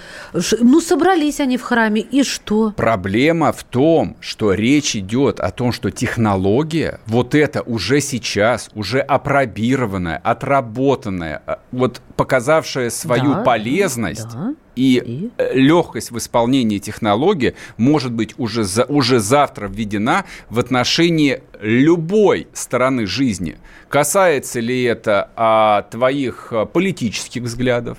ну, 0.60 0.80
собрались 0.80 1.40
они 1.40 1.56
в 1.56 1.62
храме, 1.62 2.00
и 2.00 2.22
что? 2.22 2.72
Проблема 2.76 3.52
в 3.52 3.64
том, 3.64 4.16
что 4.20 4.54
речь 4.54 4.94
идет 4.94 5.40
о 5.40 5.50
том, 5.50 5.72
что 5.72 5.90
технология, 5.90 7.00
вот 7.06 7.34
это 7.34 7.62
уже 7.62 8.00
сейчас, 8.00 8.70
уже 8.74 9.00
опробированная, 9.00 10.18
отработанная, 10.18 11.42
э, 11.46 11.56
вот 11.72 12.00
показавшая 12.16 12.90
свою 12.90 13.34
да, 13.34 13.42
полезность, 13.42 14.28
да. 14.32 14.54
И, 14.80 15.02
и 15.04 15.30
э, 15.36 15.52
легкость 15.52 16.10
в 16.10 16.16
исполнении 16.16 16.78
технологии 16.78 17.54
может 17.76 18.12
быть 18.12 18.34
уже, 18.38 18.64
за, 18.64 18.84
уже 18.84 19.20
завтра 19.20 19.68
введена 19.68 20.24
в 20.48 20.58
отношении 20.58 21.42
любой 21.60 22.48
стороны 22.54 23.04
жизни. 23.04 23.58
Касается 23.90 24.58
ли 24.60 24.82
это 24.84 25.30
а, 25.36 25.82
твоих 25.82 26.48
а, 26.52 26.64
политических 26.64 27.42
взглядов, 27.42 27.98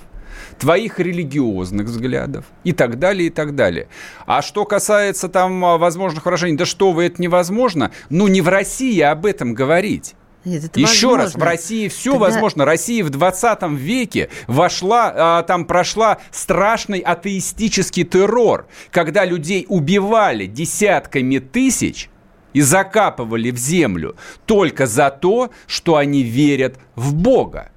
твоих 0.57 0.99
религиозных 0.99 1.85
взглядов 1.85 2.45
и 2.63 2.71
так 2.71 2.97
далее, 2.97 3.27
и 3.27 3.29
так 3.29 3.53
далее. 3.53 3.87
А 4.25 4.41
что 4.41 4.65
касается 4.65 5.29
там 5.29 5.63
а, 5.63 5.77
возможных 5.77 6.25
выражений, 6.25 6.57
да 6.57 6.65
что 6.65 6.93
вы, 6.93 7.05
это 7.05 7.21
невозможно, 7.21 7.91
ну 8.09 8.27
не 8.27 8.41
в 8.41 8.47
России 8.47 9.01
об 9.01 9.27
этом 9.27 9.53
говорить. 9.53 10.15
Нет, 10.43 10.63
это 10.63 10.79
Еще 10.79 11.07
возможно. 11.07 11.23
раз, 11.23 11.35
в 11.35 11.43
России 11.43 11.87
все 11.87 12.11
Тогда... 12.11 12.25
возможно. 12.25 12.65
Россия 12.65 13.03
в 13.03 13.09
20 13.09 13.63
веке 13.73 14.29
вошла, 14.47 15.13
а, 15.15 15.43
там 15.43 15.65
прошла 15.65 16.17
страшный 16.31 16.99
атеистический 16.99 18.03
террор, 18.03 18.67
когда 18.91 19.23
людей 19.23 19.65
убивали 19.69 20.47
десятками 20.47 21.37
тысяч, 21.37 22.09
и 22.53 22.61
закапывали 22.61 23.51
в 23.51 23.57
землю 23.57 24.15
только 24.45 24.85
за 24.85 25.09
то, 25.09 25.51
что 25.67 25.95
они 25.95 26.23
верят 26.23 26.77
в 26.95 27.13
Бога. 27.13 27.70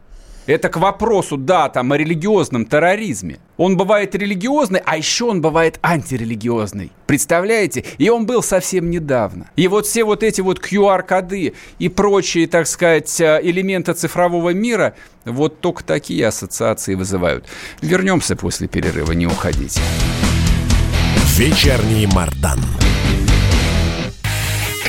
Это 0.46 0.68
к 0.68 0.76
вопросу, 0.76 1.37
да, 1.37 1.68
там, 1.68 1.92
о 1.92 1.96
религиозном 1.96 2.66
терроризме. 2.66 3.38
Он 3.57 3.76
бывает 3.76 4.14
религиозный, 4.14 4.80
а 4.85 4.96
еще 4.96 5.24
он 5.24 5.40
бывает 5.40 5.78
антирелигиозный. 5.83 6.92
Представляете? 7.07 7.85
И 7.98 8.11
он 8.11 8.26
был 8.26 8.42
совсем 8.42 8.90
недавно. 8.90 9.50
И 9.57 9.68
вот 9.68 9.87
все 9.87 10.04
вот 10.04 10.22
эти 10.22 10.42
вот 10.42 10.59
QR-коды 10.59 11.54
и 11.78 11.88
прочие, 11.88 12.46
так 12.46 12.66
сказать, 12.66 13.20
э, 13.20 13.40
элементы 13.42 13.94
цифрового 13.94 14.50
мира, 14.50 14.94
вот 15.24 15.61
только 15.61 15.83
такие 15.83 16.26
ассоциации 16.26 16.94
вызывают. 16.94 17.46
Вернемся 17.80 18.37
после 18.37 18.68
перерыва, 18.68 19.12
не 19.12 19.26
уходите. 19.26 19.80
Вечерний 21.37 22.07
Мардан. 22.07 22.61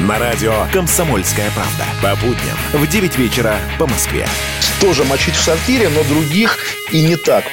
На 0.00 0.18
радио 0.18 0.52
«Комсомольская 0.74 1.50
правда». 1.52 1.84
По 2.02 2.14
будням 2.16 2.56
в 2.74 2.86
9 2.86 3.16
вечера 3.16 3.56
по 3.78 3.86
Москве. 3.86 4.28
Тоже 4.78 5.04
мочить 5.04 5.34
в 5.34 5.40
сортире, 5.40 5.88
но 5.88 6.04
других 6.04 6.58
и 6.92 7.00
не 7.00 7.16
так. 7.16 7.44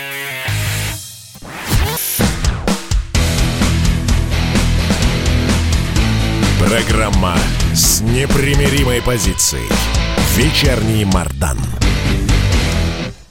Программа 6.59 7.37
с 7.73 8.01
непримиримой 8.01 9.01
позицией. 9.01 9.69
Вечерний 10.35 11.05
Мардан. 11.05 11.57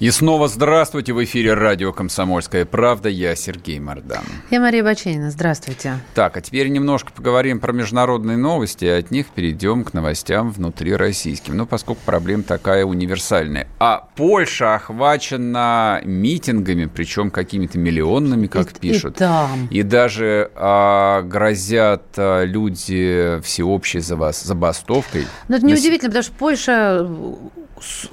И 0.02 0.10
снова 0.10 0.48
здравствуйте 0.48 1.12
в 1.12 1.22
эфире 1.22 1.54
радио 1.54 1.92
«Комсомольская 1.92 2.64
правда». 2.64 3.08
Я 3.08 3.36
Сергей 3.36 3.78
Мордан. 3.78 4.24
Я 4.50 4.58
Мария 4.58 4.82
Баченина. 4.82 5.30
Здравствуйте. 5.30 5.94
Так, 6.16 6.36
а 6.36 6.40
теперь 6.40 6.70
немножко 6.70 7.12
поговорим 7.12 7.60
про 7.60 7.72
международные 7.72 8.36
новости, 8.36 8.84
а 8.84 8.98
от 8.98 9.12
них 9.12 9.28
перейдем 9.28 9.84
к 9.84 9.94
новостям 9.94 10.50
внутри 10.50 10.96
российским. 10.96 11.56
Ну, 11.56 11.66
поскольку 11.66 12.00
проблема 12.04 12.42
такая 12.42 12.84
универсальная. 12.84 13.68
А 13.78 14.08
Польша 14.16 14.74
охвачена 14.74 16.00
митингами, 16.04 16.86
причем 16.86 17.30
какими-то 17.30 17.78
миллионными, 17.78 18.48
как 18.48 18.72
и, 18.72 18.80
пишут. 18.80 19.14
И 19.14 19.18
там. 19.20 19.68
И 19.70 19.84
даже 19.84 20.50
а, 20.56 21.22
грозят 21.22 22.06
а, 22.16 22.42
люди 22.42 23.40
всеобщей 23.44 24.00
забастовкой. 24.00 25.28
Но 25.46 25.58
это 25.58 25.64
неудивительно, 25.64 26.10
потому 26.10 26.24
что 26.24 26.32
Польша 26.32 27.08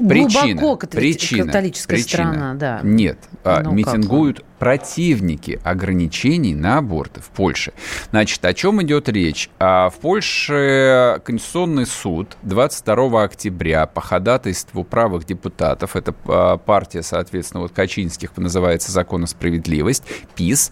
причина, 0.08 0.60
глубоко 0.60 0.88
причина, 0.88 1.46
католическая 1.46 1.98
причина. 1.98 2.32
страна, 2.32 2.54
да. 2.56 2.80
Нет, 2.84 3.18
а, 3.44 3.62
ну, 3.64 3.72
митингуют 3.72 4.44
противники 4.60 5.60
ограничений 5.64 6.54
на 6.54 6.78
аборты 6.78 7.22
в 7.22 7.30
Польше. 7.30 7.74
Значит, 8.12 8.44
о 8.46 8.54
чем 8.54 8.82
идет 8.84 9.10
речь? 9.10 9.50
А 9.58 9.90
в 9.90 9.96
Польше 9.96 11.22
Конституционный 11.24 11.86
суд 11.86 12.38
22 12.44 13.24
октября 13.24 13.86
по 13.88 14.02
ходатайству 14.02 14.84
правых 14.84 15.26
депутатов, 15.26 15.96
это 15.96 16.14
а, 16.26 16.58
партия, 16.58 17.02
соответственно, 17.02 17.62
вот 17.62 17.72
Качинских 17.72 18.36
называется 18.38 18.92
«Закон 18.92 19.24
о 19.24 19.28
справедливость», 19.28 20.04
ПИС, 20.36 20.72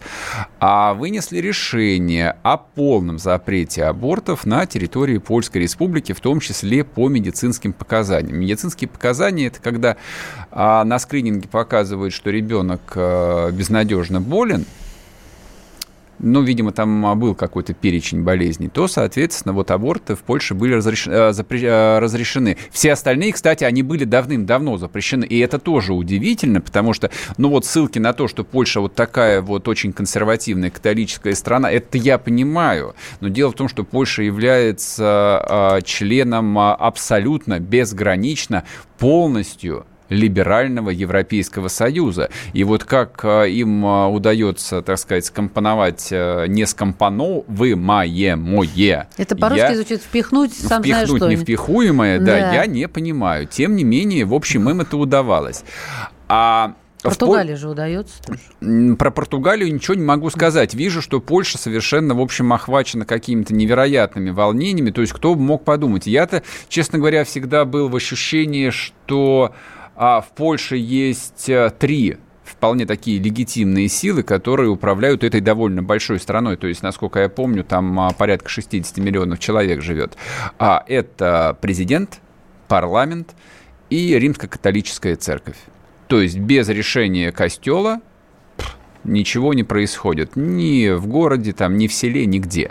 а 0.60 0.94
вынесли 0.94 1.38
решение 1.38 2.36
о 2.42 2.56
полном 2.56 3.18
запрете 3.18 3.84
абортов 3.84 4.44
на 4.46 4.66
территории 4.66 5.18
Польской 5.18 5.62
Республики, 5.62 6.12
в 6.12 6.20
том 6.20 6.40
числе 6.40 6.84
по 6.84 7.08
медицинским 7.08 7.72
показаниям. 7.72 8.38
Медицинские 8.38 8.88
показания– 8.88 9.46
это 9.48 9.60
когда 9.60 9.96
на 10.50 10.98
скрининге 10.98 11.48
показывают, 11.48 12.12
что 12.12 12.30
ребенок 12.30 12.80
а, 12.94 13.50
безнадежно 13.78 14.20
болен, 14.20 14.64
ну, 16.20 16.42
видимо, 16.42 16.72
там 16.72 17.06
а, 17.06 17.14
был 17.14 17.36
какой-то 17.36 17.74
перечень 17.74 18.22
болезней, 18.22 18.68
то, 18.68 18.88
соответственно, 18.88 19.52
вот 19.52 19.70
аборты 19.70 20.16
в 20.16 20.22
Польше 20.22 20.54
были 20.54 20.74
разрешены, 20.74 21.14
э, 21.14 21.32
э, 21.32 21.98
разрешены. 22.00 22.56
Все 22.72 22.92
остальные, 22.92 23.34
кстати, 23.34 23.62
они 23.62 23.84
были 23.84 24.02
давным-давно 24.02 24.78
запрещены. 24.78 25.24
И 25.24 25.38
это 25.38 25.60
тоже 25.60 25.92
удивительно, 25.92 26.60
потому 26.60 26.92
что, 26.92 27.12
ну, 27.36 27.50
вот 27.50 27.66
ссылки 27.66 28.00
на 28.00 28.14
то, 28.14 28.26
что 28.26 28.42
Польша 28.42 28.80
вот 28.80 28.96
такая 28.96 29.42
вот 29.42 29.68
очень 29.68 29.92
консервативная 29.92 30.70
католическая 30.70 31.34
страна, 31.34 31.70
это 31.70 31.98
я 31.98 32.18
понимаю. 32.18 32.96
Но 33.20 33.28
дело 33.28 33.52
в 33.52 33.54
том, 33.54 33.68
что 33.68 33.84
Польша 33.84 34.24
является 34.24 35.78
э, 35.78 35.82
членом 35.84 36.58
абсолютно 36.58 37.60
безгранично 37.60 38.64
полностью 38.98 39.86
либерального 40.08 40.90
Европейского 40.90 41.68
Союза. 41.68 42.30
И 42.52 42.64
вот 42.64 42.82
как 42.84 43.24
э, 43.24 43.50
им 43.50 43.84
э, 43.84 44.06
удается, 44.06 44.82
так 44.82 44.98
сказать, 44.98 45.26
скомпоновать 45.26 46.08
э, 46.10 46.46
не 46.48 46.66
скомпоновываемое. 46.66 49.08
Это 49.16 49.36
по-русски 49.36 49.74
звучит 49.74 50.02
впихнуть, 50.02 50.54
сам 50.54 50.82
впихнуть 50.82 51.08
знаешь 51.08 51.22
что. 51.22 51.30
невпихуемое, 51.30 52.18
да. 52.18 52.26
да, 52.26 52.54
я 52.54 52.66
не 52.66 52.88
понимаю. 52.88 53.46
Тем 53.46 53.76
не 53.76 53.84
менее, 53.84 54.24
в 54.24 54.34
общем, 54.34 54.68
им 54.70 54.80
это 54.80 54.96
удавалось. 54.96 55.62
А 56.28 56.74
Португалии 57.02 57.54
же 57.54 57.68
удается 57.68 58.14
тоже. 58.22 58.96
Про 58.96 59.10
Португалию 59.10 59.72
ничего 59.72 59.94
не 59.94 60.02
могу 60.02 60.30
сказать. 60.30 60.74
Вижу, 60.74 61.00
что 61.00 61.20
Польша 61.20 61.58
совершенно, 61.58 62.14
в 62.14 62.20
общем, 62.20 62.52
охвачена 62.52 63.04
какими-то 63.04 63.54
невероятными 63.54 64.30
волнениями. 64.30 64.90
То 64.90 65.00
есть 65.00 65.12
кто 65.12 65.34
мог 65.34 65.64
подумать? 65.64 66.06
Я-то, 66.06 66.42
честно 66.68 66.98
говоря, 66.98 67.24
всегда 67.24 67.64
был 67.64 67.88
в 67.88 67.96
ощущении, 67.96 68.70
что 68.70 69.54
а 69.98 70.20
в 70.20 70.30
Польше 70.30 70.76
есть 70.76 71.48
э, 71.48 71.72
три 71.76 72.18
вполне 72.44 72.86
такие 72.86 73.18
легитимные 73.18 73.88
силы, 73.88 74.22
которые 74.22 74.70
управляют 74.70 75.24
этой 75.24 75.40
довольно 75.40 75.82
большой 75.82 76.20
страной. 76.20 76.56
То 76.56 76.68
есть, 76.68 76.84
насколько 76.84 77.18
я 77.18 77.28
помню, 77.28 77.64
там 77.64 77.98
а, 77.98 78.12
порядка 78.12 78.48
60 78.48 78.96
миллионов 78.98 79.40
человек 79.40 79.82
живет. 79.82 80.16
А 80.58 80.84
это 80.86 81.58
президент, 81.60 82.20
парламент 82.68 83.34
и 83.90 84.14
римско-католическая 84.14 85.16
церковь. 85.16 85.58
То 86.06 86.20
есть 86.20 86.38
без 86.38 86.68
решения 86.68 87.32
костела 87.32 88.00
ничего 89.02 89.52
не 89.52 89.64
происходит. 89.64 90.36
Ни 90.36 90.90
в 90.94 91.08
городе, 91.08 91.52
там, 91.52 91.76
ни 91.76 91.88
в 91.88 91.92
селе, 91.92 92.24
нигде. 92.24 92.70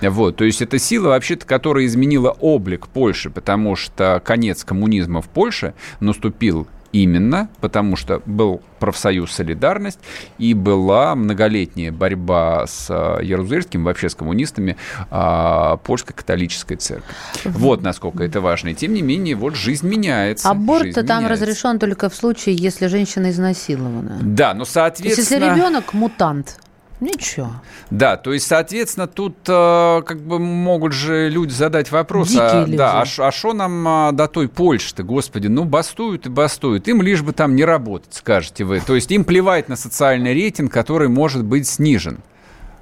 Вот, 0.00 0.36
то 0.36 0.44
есть 0.44 0.62
это 0.62 0.78
сила, 0.78 1.08
вообще-то, 1.08 1.46
которая 1.46 1.86
изменила 1.86 2.30
облик 2.30 2.88
Польши, 2.88 3.30
потому 3.30 3.76
что 3.76 4.20
конец 4.24 4.64
коммунизма 4.64 5.22
в 5.22 5.28
Польше 5.28 5.74
наступил 6.00 6.66
именно 6.92 7.48
потому, 7.60 7.96
что 7.96 8.22
был 8.26 8.62
профсоюз 8.78 9.32
«Солидарность» 9.32 9.98
и 10.38 10.54
была 10.54 11.14
многолетняя 11.14 11.90
борьба 11.90 12.66
с 12.66 12.86
э, 12.90 13.24
Ярузельским, 13.24 13.84
вообще 13.84 14.08
с 14.08 14.14
коммунистами, 14.14 14.76
а, 15.10 15.78
польской 15.78 16.14
католической 16.14 16.76
церкви. 16.76 17.14
Вот 17.44 17.82
насколько 17.82 18.22
это 18.24 18.40
важно. 18.40 18.70
И 18.70 18.74
тем 18.74 18.92
не 18.92 19.02
менее, 19.02 19.36
вот 19.36 19.54
жизнь 19.54 19.88
меняется. 19.88 20.50
Аборт 20.50 20.94
там 20.94 21.04
меняется. 21.04 21.28
разрешен 21.28 21.78
только 21.78 22.10
в 22.10 22.14
случае, 22.14 22.56
если 22.56 22.86
женщина 22.86 23.30
изнасилована. 23.30 24.18
Да, 24.20 24.52
но 24.52 24.64
соответственно... 24.64 25.14
То 25.14 25.20
есть, 25.20 25.30
если 25.30 25.54
ребенок 25.54 25.94
мутант, 25.94 26.58
Ничего. 27.02 27.50
Да, 27.90 28.16
то 28.16 28.32
есть, 28.32 28.46
соответственно, 28.46 29.08
тут 29.08 29.36
э, 29.48 30.02
как 30.06 30.20
бы 30.20 30.38
могут 30.38 30.92
же 30.92 31.28
люди 31.28 31.50
задать 31.50 31.90
вопрос, 31.90 32.28
Дикие 32.28 32.46
а, 32.46 32.60
люди. 32.64 32.76
да, 32.76 33.00
а 33.00 33.04
что 33.32 33.50
а 33.50 33.54
нам 33.54 33.88
а, 33.88 34.12
до 34.12 34.28
той 34.28 34.46
Польши-то, 34.48 35.02
господи, 35.02 35.48
ну 35.48 35.64
бастуют 35.64 36.26
и 36.26 36.28
бастуют, 36.28 36.86
им 36.86 37.02
лишь 37.02 37.22
бы 37.22 37.32
там 37.32 37.56
не 37.56 37.64
работать, 37.64 38.14
скажете 38.14 38.62
вы. 38.62 38.78
То 38.78 38.94
есть 38.94 39.10
им 39.10 39.24
плевать 39.24 39.68
на 39.68 39.74
социальный 39.74 40.32
рейтинг, 40.32 40.72
который 40.72 41.08
может 41.08 41.42
быть 41.42 41.66
снижен. 41.66 42.20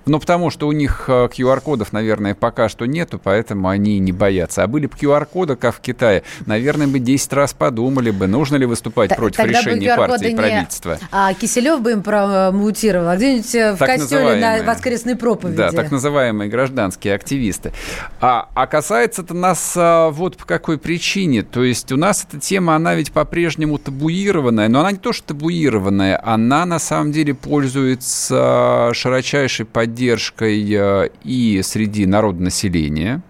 Ну, 0.06 0.18
потому 0.18 0.50
что 0.50 0.66
у 0.66 0.72
них 0.72 1.04
QR-кодов, 1.08 1.88
э, 1.88 1.90
наверное, 1.92 2.34
пока 2.34 2.68
что 2.68 2.86
нету, 2.86 3.20
поэтому 3.22 3.68
они 3.68 3.98
не 3.98 4.12
боятся. 4.12 4.62
А 4.62 4.66
были 4.66 4.86
бы 4.86 4.94
QR-коды, 4.98 5.56
как 5.56 5.76
в 5.76 5.80
Китае, 5.80 6.22
наверное, 6.46 6.86
бы 6.86 6.98
10 6.98 7.32
раз 7.32 7.52
подумали 7.52 8.10
бы, 8.10 8.26
нужно 8.26 8.56
ли 8.56 8.66
выступать 8.66 9.10
Т- 9.10 9.16
против 9.16 9.44
решения 9.44 9.94
партии 9.96 10.30
и 10.30 10.36
правительства. 10.36 10.92
Не... 10.92 11.08
А 11.12 11.34
Киселев 11.34 11.80
бы 11.80 11.92
им 11.92 12.02
промутировал, 12.02 13.08
а 13.08 13.16
где-нибудь 13.16 13.54
э, 13.54 13.72
в 13.74 13.78
так 13.78 13.96
костеле 13.96 14.36
на 14.36 14.62
воскресной 14.62 15.16
проповеди. 15.16 15.56
Да, 15.56 15.70
так 15.70 15.90
называемые 15.90 16.48
гражданские 16.48 17.14
активисты. 17.14 17.72
А, 18.20 18.48
а 18.54 18.66
касается 18.66 19.22
это 19.22 19.34
нас 19.34 19.74
а, 19.76 20.10
вот 20.10 20.36
по 20.36 20.46
какой 20.46 20.78
причине. 20.78 21.42
То 21.42 21.62
есть 21.62 21.92
у 21.92 21.96
нас 21.96 22.26
эта 22.28 22.40
тема, 22.40 22.74
она 22.74 22.94
ведь 22.94 23.12
по-прежнему 23.12 23.78
табуированная, 23.78 24.68
но 24.68 24.80
она 24.80 24.92
не 24.92 24.98
то, 24.98 25.12
что 25.12 25.28
табуированная, 25.28 26.20
она 26.24 26.64
на 26.64 26.78
самом 26.78 27.12
деле 27.12 27.34
пользуется 27.34 28.90
широчайшей 28.94 29.66
поддержкой 29.66 29.89
поддержкой 29.90 30.72
э, 30.72 31.08
и 31.24 31.60
среди 31.62 32.06
народонаселения. 32.06 33.22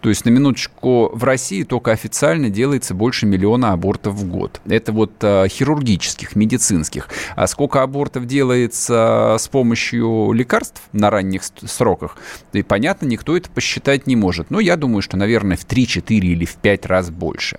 То 0.00 0.08
есть, 0.08 0.24
на 0.24 0.30
минуточку, 0.30 1.10
в 1.14 1.24
России 1.24 1.62
только 1.62 1.92
официально 1.92 2.50
делается 2.50 2.94
больше 2.94 3.26
миллиона 3.26 3.72
абортов 3.72 4.14
в 4.14 4.28
год. 4.28 4.60
Это 4.66 4.92
вот 4.92 5.12
э, 5.22 5.46
хирургических, 5.48 6.36
медицинских. 6.36 7.08
А 7.36 7.46
сколько 7.46 7.82
абортов 7.82 8.26
делается 8.26 9.36
с 9.38 9.48
помощью 9.48 10.32
лекарств 10.32 10.82
на 10.92 11.10
ранних 11.10 11.42
сроках, 11.44 12.16
и 12.52 12.62
понятно, 12.62 13.06
никто 13.06 13.36
это 13.36 13.48
посчитать 13.50 14.06
не 14.06 14.16
может. 14.16 14.50
Но 14.50 14.60
я 14.60 14.76
думаю, 14.76 15.00
что, 15.00 15.16
наверное, 15.16 15.56
в 15.56 15.64
3, 15.64 15.86
4 15.86 16.28
или 16.28 16.44
в 16.44 16.56
5 16.56 16.86
раз 16.86 17.10
больше. 17.10 17.58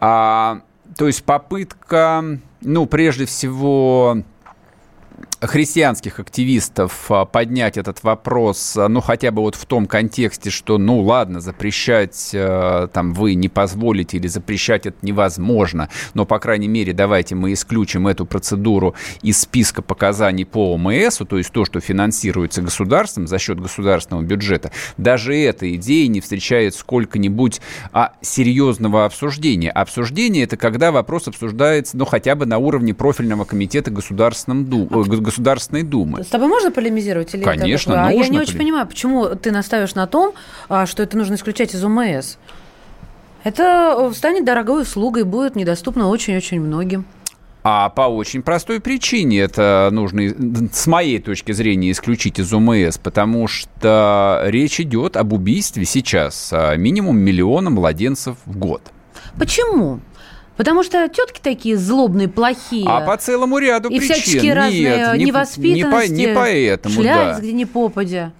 А, 0.00 0.60
то 0.96 1.06
есть 1.06 1.24
попытка, 1.24 2.24
ну, 2.62 2.86
прежде 2.86 3.26
всего, 3.26 4.22
христианских 5.40 6.20
активистов 6.20 7.10
а, 7.10 7.24
поднять 7.24 7.78
этот 7.78 8.02
вопрос, 8.02 8.76
а, 8.76 8.88
ну, 8.88 9.00
хотя 9.00 9.30
бы 9.30 9.42
вот 9.42 9.54
в 9.54 9.64
том 9.64 9.86
контексте, 9.86 10.50
что, 10.50 10.78
ну, 10.78 11.00
ладно, 11.00 11.40
запрещать 11.40 12.32
а, 12.34 12.88
там 12.88 13.14
вы 13.14 13.34
не 13.34 13.48
позволите 13.48 14.18
или 14.18 14.26
запрещать 14.26 14.86
это 14.86 14.98
невозможно, 15.02 15.88
но, 16.14 16.26
по 16.26 16.38
крайней 16.38 16.68
мере, 16.68 16.92
давайте 16.92 17.34
мы 17.34 17.52
исключим 17.52 18.06
эту 18.06 18.26
процедуру 18.26 18.94
из 19.22 19.40
списка 19.40 19.82
показаний 19.82 20.44
по 20.44 20.74
ОМС, 20.74 21.18
то 21.28 21.38
есть 21.38 21.52
то, 21.52 21.64
что 21.64 21.80
финансируется 21.80 22.62
государством 22.62 23.26
за 23.26 23.38
счет 23.38 23.60
государственного 23.60 24.22
бюджета, 24.22 24.72
даже 24.96 25.34
эта 25.34 25.74
идея 25.76 26.08
не 26.08 26.20
встречает 26.20 26.74
сколько-нибудь 26.74 27.60
а, 27.92 28.12
серьезного 28.20 29.06
обсуждения. 29.06 29.70
Обсуждение– 29.70 30.42
это 30.44 30.56
когда 30.56 30.92
вопрос 30.92 31.28
обсуждается, 31.28 31.96
ну, 31.96 32.04
хотя 32.04 32.34
бы 32.34 32.44
на 32.44 32.58
уровне 32.58 32.92
профильного 32.92 33.44
комитета 33.44 33.90
Государственном 33.90 34.66
Ду 34.66 34.88
Государственной 35.30 35.82
Думы. 35.82 36.24
С 36.24 36.28
тобой 36.28 36.48
можно 36.48 36.70
полемизировать? 36.70 37.34
Или 37.34 37.42
Конечно, 37.42 37.92
это 37.92 38.02
нужно. 38.02 38.08
А 38.08 38.12
я 38.12 38.28
не 38.28 38.38
очень 38.38 38.58
понимаю, 38.58 38.86
почему 38.86 39.26
ты 39.36 39.50
настаиваешь 39.50 39.94
на 39.94 40.06
том, 40.06 40.34
а, 40.68 40.86
что 40.86 41.02
это 41.02 41.16
нужно 41.16 41.34
исключать 41.34 41.74
из 41.74 41.82
ОМС. 41.84 42.36
Это 43.42 44.12
станет 44.14 44.44
дорогой 44.44 44.82
услугой, 44.82 45.24
будет 45.24 45.56
недоступно 45.56 46.08
очень-очень 46.08 46.60
многим. 46.60 47.06
А 47.62 47.90
по 47.90 48.02
очень 48.02 48.42
простой 48.42 48.80
причине 48.80 49.40
это 49.40 49.90
нужно, 49.92 50.22
с 50.72 50.86
моей 50.86 51.18
точки 51.18 51.52
зрения, 51.52 51.90
исключить 51.90 52.38
из 52.38 52.52
ОМС, 52.52 52.98
потому 52.98 53.48
что 53.48 54.42
речь 54.46 54.80
идет 54.80 55.16
об 55.16 55.32
убийстве 55.32 55.84
сейчас 55.84 56.50
а, 56.52 56.76
минимум 56.76 57.18
миллиона 57.18 57.70
младенцев 57.70 58.36
в 58.46 58.58
год. 58.58 58.82
Почему? 59.38 60.00
Потому 60.60 60.82
что 60.82 61.08
тетки 61.08 61.40
такие 61.42 61.74
злобные, 61.78 62.28
плохие. 62.28 62.86
А 62.86 63.00
по 63.00 63.16
целому 63.16 63.56
ряду 63.56 63.88
и 63.88 63.98
причин. 63.98 64.14
И 64.14 64.20
всяческие 64.20 64.52
разные 64.52 65.14
Нет, 65.14 65.16
невоспитанности. 65.16 66.12
Не, 66.12 66.26
по, 66.26 66.28
не 66.28 66.34
поэтому, 66.34 66.94
шляются, 66.96 67.40
да. 67.40 67.40
где 67.40 67.52
не 67.54 67.64
попадя. 67.64 68.32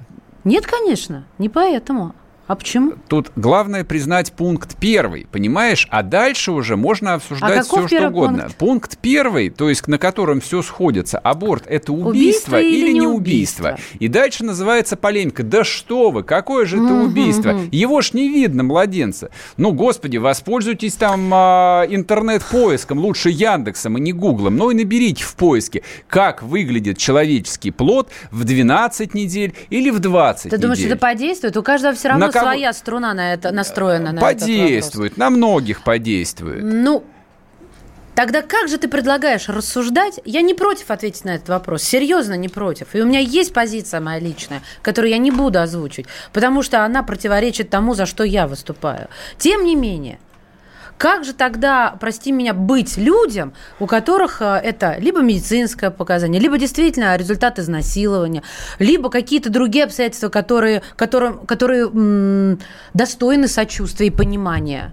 Нет, 0.44 0.66
конечно, 0.66 1.24
не 1.38 1.48
поэтому. 1.48 2.14
А 2.50 2.56
почему? 2.56 2.94
Тут 3.06 3.30
главное 3.36 3.84
признать 3.84 4.32
пункт 4.32 4.76
первый, 4.80 5.28
понимаешь? 5.30 5.86
А 5.88 6.02
дальше 6.02 6.50
уже 6.50 6.76
можно 6.76 7.14
обсуждать 7.14 7.58
А 7.58 7.62
все, 7.62 7.86
что 7.86 8.08
угодно. 8.08 8.38
пункт? 8.40 8.56
Пункт 8.56 8.98
первый, 9.00 9.50
то 9.50 9.68
есть 9.68 9.86
на 9.86 9.98
котором 9.98 10.40
все 10.40 10.60
сходится. 10.60 11.20
Аборт– 11.20 11.62
это 11.68 11.92
убийство, 11.92 12.10
Убийство 12.10 12.60
или 12.60 12.88
или 12.88 12.98
не 12.98 13.06
убийство? 13.06 13.78
И 14.00 14.08
дальше 14.08 14.42
называется 14.42 14.96
полемика. 14.96 15.44
Да 15.44 15.62
что 15.62 16.10
вы, 16.10 16.24
какое 16.24 16.66
же 16.66 16.78
это 16.78 16.92
убийство? 16.92 17.56
Его 17.70 18.00
ж 18.00 18.14
не 18.14 18.28
видно, 18.28 18.64
младенца. 18.64 19.30
Ну, 19.56 19.70
господи, 19.70 20.16
воспользуйтесь 20.16 20.94
там 20.94 21.30
а, 21.32 21.86
интернет-поиском, 21.88 22.98
лучше 22.98 23.30
Яндексом, 23.30 23.96
и 23.96 24.00
не 24.00 24.12
Гуглом. 24.12 24.56
Ну 24.56 24.72
и 24.72 24.74
наберите 24.74 25.22
в 25.22 25.36
поиске, 25.36 25.84
как 26.08 26.42
выглядит 26.42 26.98
человеческий 26.98 27.70
плод 27.70 28.08
в 28.32 28.42
12 28.42 29.14
недель 29.14 29.54
или 29.68 29.90
в 29.90 30.00
20 30.00 30.50
Ты 30.50 30.58
думаешь, 30.58 30.78
недель. 30.80 30.94
это 30.94 31.00
подействует? 31.00 31.56
У 31.56 31.62
каждого 31.62 31.94
все 31.94 32.08
равно 32.08 32.26
На 32.26 32.39
кого- 32.40 32.52
своя 32.52 32.72
струна 32.72 33.14
на 33.14 33.32
это 33.34 33.52
настроена. 33.52 34.12
На 34.12 34.20
Подействует, 34.20 35.16
на 35.16 35.30
многих 35.30 35.82
подействует. 35.82 36.62
Ну, 36.62 37.04
тогда 38.14 38.42
как 38.42 38.68
же 38.68 38.78
ты 38.78 38.88
предлагаешь 38.88 39.48
рассуждать? 39.48 40.20
Я 40.24 40.42
не 40.42 40.54
против 40.54 40.90
ответить 40.90 41.24
на 41.24 41.30
этот 41.36 41.48
вопрос. 41.48 41.82
Серьезно, 41.82 42.34
не 42.34 42.48
против. 42.48 42.94
И 42.94 43.00
у 43.00 43.06
меня 43.06 43.20
есть 43.20 43.52
позиция 43.52 44.00
моя 44.00 44.18
личная, 44.18 44.62
которую 44.82 45.10
я 45.10 45.18
не 45.18 45.30
буду 45.30 45.60
озвучивать, 45.60 46.08
потому 46.32 46.62
что 46.62 46.84
она 46.84 47.02
противоречит 47.02 47.70
тому, 47.70 47.94
за 47.94 48.06
что 48.06 48.24
я 48.24 48.46
выступаю. 48.46 49.08
Тем 49.38 49.64
не 49.64 49.76
менее, 49.76 50.18
как 51.00 51.24
же 51.24 51.32
тогда, 51.32 51.96
прости 51.98 52.30
меня, 52.30 52.52
быть 52.52 52.98
людям, 52.98 53.54
у 53.78 53.86
которых 53.86 54.42
э, 54.42 54.60
это 54.62 54.96
либо 54.98 55.22
медицинское 55.22 55.90
показание, 55.90 56.38
либо 56.38 56.58
действительно 56.58 57.16
результат 57.16 57.58
изнасилования, 57.58 58.42
либо 58.78 59.08
какие-то 59.08 59.48
другие 59.48 59.86
обстоятельства, 59.86 60.28
которые, 60.28 60.82
которым, 60.96 61.46
которые 61.46 61.84
м, 61.84 62.60
достойны 62.92 63.48
сочувствия 63.48 64.08
и 64.08 64.10
понимания 64.10 64.92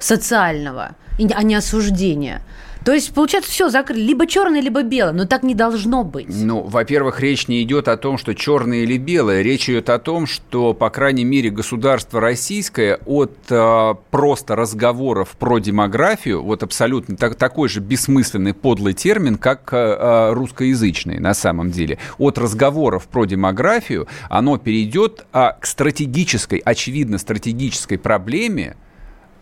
социального, 0.00 0.96
а 1.32 1.42
не 1.44 1.54
осуждения. 1.54 2.42
То 2.88 2.94
есть, 2.94 3.12
получается, 3.12 3.50
все 3.50 3.68
закрыли. 3.68 4.00
Либо 4.00 4.26
черное, 4.26 4.62
либо 4.62 4.82
белое. 4.82 5.12
Но 5.12 5.26
так 5.26 5.42
не 5.42 5.54
должно 5.54 6.04
быть. 6.04 6.28
Ну, 6.30 6.62
во-первых, 6.62 7.20
речь 7.20 7.46
не 7.46 7.62
идет 7.62 7.86
о 7.86 7.98
том, 7.98 8.16
что 8.16 8.34
черное 8.34 8.78
или 8.78 8.96
белое. 8.96 9.42
Речь 9.42 9.68
идет 9.68 9.90
о 9.90 9.98
том, 9.98 10.26
что, 10.26 10.72
по 10.72 10.88
крайней 10.88 11.24
мере, 11.24 11.50
государство 11.50 12.18
российское 12.18 12.98
от 13.04 13.36
э, 13.50 13.94
просто 14.10 14.56
разговоров 14.56 15.36
про 15.38 15.58
демографию, 15.58 16.42
вот 16.42 16.62
абсолютно 16.62 17.18
так- 17.18 17.34
такой 17.34 17.68
же 17.68 17.80
бессмысленный 17.80 18.54
подлый 18.54 18.94
термин, 18.94 19.36
как 19.36 19.68
э, 19.74 19.76
э, 19.76 20.32
русскоязычный 20.32 21.18
на 21.18 21.34
самом 21.34 21.70
деле, 21.70 21.98
от 22.16 22.38
разговоров 22.38 23.06
про 23.08 23.26
демографию 23.26 24.08
оно 24.30 24.56
перейдет 24.56 25.26
а, 25.34 25.58
к 25.60 25.66
стратегической, 25.66 26.56
очевидно 26.64 27.18
стратегической 27.18 27.98
проблеме 27.98 28.78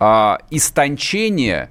а, 0.00 0.40
истончения 0.50 1.70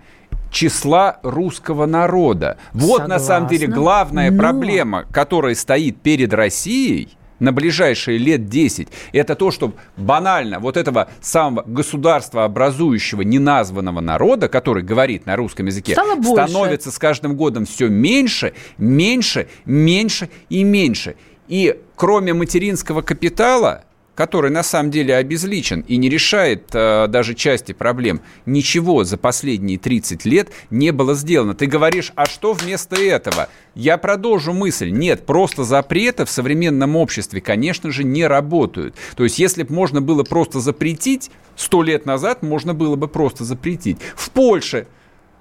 числа 0.56 1.20
русского 1.22 1.86
народа. 1.86 2.58
Вот 2.72 3.08
на 3.10 3.20
самом 3.20 3.50
деле 3.50 3.68
Согласна. 3.68 3.82
главная 3.84 4.32
Но- 4.32 4.38
проблема, 4.38 5.04
которая 5.12 5.54
стоит 5.54 5.98
перед 6.02 6.34
Россией 6.34 7.10
на 7.40 7.52
ближайшие 7.52 8.18
лет 8.18 8.48
10, 8.48 8.88
это 9.12 9.36
то, 9.36 9.52
что 9.52 9.74
банально 9.98 10.60
вот 10.60 10.78
этого 10.78 11.10
самого 11.20 11.64
государства 11.68 12.46
образующего 12.46 13.22
неназванного 13.24 14.00
народа, 14.00 14.48
который 14.48 14.82
говорит 14.82 15.26
на 15.26 15.36
русском 15.36 15.66
языке, 15.66 15.92
Стало 15.92 16.16
больше. 16.16 16.48
становится 16.48 16.90
с 16.90 16.98
каждым 16.98 17.36
годом 17.36 17.66
все 17.66 17.90
меньше, 17.90 18.54
меньше, 18.78 19.50
меньше 19.66 20.30
и 20.48 20.64
меньше. 20.64 21.18
И 21.50 21.78
кроме 21.98 22.34
материнского 22.34 23.02
капитала, 23.02 23.84
который 24.16 24.50
на 24.50 24.64
самом 24.64 24.92
деле 24.92 25.16
обезличен 25.16 25.82
и 25.82 25.98
не 25.98 26.10
решает 26.10 26.70
э, 26.74 27.08
даже 27.08 27.36
части 27.36 27.74
проблем, 27.74 28.22
ничего 28.46 29.04
за 29.04 29.18
последние 29.18 29.78
30 29.78 30.26
лет 30.26 30.50
не 30.70 30.92
было 30.92 31.14
сделано. 31.14 31.54
Ты 31.54 31.68
говоришь, 31.68 32.12
а 32.16 32.26
что 32.26 32.54
вместо 32.54 32.96
этого? 32.96 33.50
Я 33.76 33.98
продолжу 33.98 34.54
мысль. 34.54 34.90
Нет, 34.90 35.26
просто 35.26 35.66
запреты 35.66 36.26
в 36.26 36.30
современном 36.30 36.96
обществе, 36.96 37.42
конечно 37.42 37.92
же, 37.92 38.04
не 38.04 38.26
работают. 38.26 38.96
То 39.16 39.24
есть, 39.26 39.38
если 39.38 39.64
бы 39.64 39.74
можно 39.74 40.02
было 40.02 40.24
просто 40.24 40.62
запретить, 40.62 41.30
сто 41.58 41.84
лет 41.84 42.06
назад 42.06 42.42
можно 42.42 42.74
было 42.74 42.96
бы 42.96 43.10
просто 43.10 43.44
запретить. 43.44 43.98
В 44.16 44.32
Польше 44.32 44.88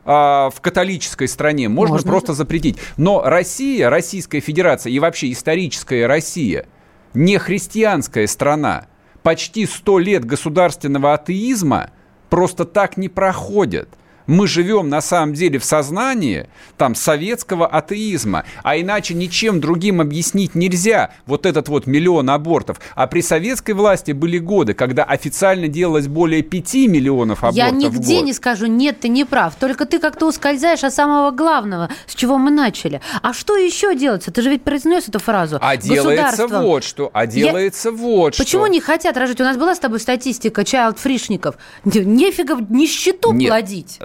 а, 0.04 0.50
в 0.50 0.60
католической 0.60 1.28
стране 1.28 1.68
можно, 1.68 1.94
Можно. 1.94 2.10
просто 2.10 2.34
запретить. 2.34 2.76
Но 2.96 3.22
Россия, 3.24 3.88
Российская 3.88 4.40
Федерация 4.40 4.90
и 4.90 4.98
вообще 4.98 5.32
историческая 5.32 6.06
Россия 6.06 6.66
не 7.14 7.38
христианская 7.38 8.27
страна. 8.27 8.87
Почти 9.22 9.66
сто 9.66 9.98
лет 9.98 10.24
государственного 10.24 11.14
атеизма 11.14 11.90
просто 12.29 12.64
так 12.64 12.96
не 12.96 13.09
проходят. 13.09 13.88
Мы 14.26 14.46
живем 14.46 14.88
на 14.88 15.00
самом 15.00 15.34
деле 15.34 15.58
в 15.58 15.64
сознании 15.64 16.48
там 16.78 16.94
советского 16.94 17.66
атеизма, 17.66 18.44
а 18.62 18.78
иначе 18.78 19.14
ничем 19.14 19.60
другим 19.60 20.00
объяснить 20.00 20.54
нельзя 20.54 21.10
вот 21.26 21.46
этот 21.46 21.68
вот 21.68 21.87
миллион 21.87 22.30
абортов. 22.30 22.80
А 22.94 23.06
при 23.06 23.20
советской 23.20 23.72
власти 23.72 24.12
были 24.12 24.38
годы, 24.38 24.74
когда 24.74 25.04
официально 25.04 25.68
делалось 25.68 26.08
более 26.08 26.42
5 26.42 26.74
миллионов 26.88 27.44
абортов 27.44 27.56
Я 27.56 27.70
нигде 27.70 28.22
не 28.22 28.32
скажу, 28.32 28.66
нет, 28.66 29.00
ты 29.00 29.08
не 29.08 29.24
прав. 29.24 29.54
Только 29.56 29.84
ты 29.84 29.98
как-то 29.98 30.26
ускользаешь 30.26 30.84
от 30.84 30.94
самого 30.94 31.30
главного, 31.30 31.90
с 32.06 32.14
чего 32.14 32.38
мы 32.38 32.50
начали. 32.50 33.00
А 33.22 33.32
что 33.32 33.56
еще 33.56 33.94
делается? 33.94 34.30
Ты 34.30 34.42
же 34.42 34.50
ведь 34.50 34.62
произнес 34.62 35.08
эту 35.08 35.18
фразу. 35.18 35.58
А 35.60 35.76
делается 35.76 36.46
вот 36.48 36.84
что. 36.84 37.10
А 37.12 37.26
делается 37.26 37.90
вот 37.92 38.37
Почему 38.37 38.64
что. 38.64 38.72
не 38.72 38.80
хотят 38.80 39.16
рожать? 39.16 39.40
У 39.40 39.44
нас 39.44 39.56
была 39.56 39.74
с 39.74 39.78
тобой 39.78 40.00
статистика 40.00 40.62
child-фришников. 40.62 41.56
Нефига 41.84 42.56
нищету 42.68 43.32
Нет. 43.32 43.48
плодить. 43.50 43.98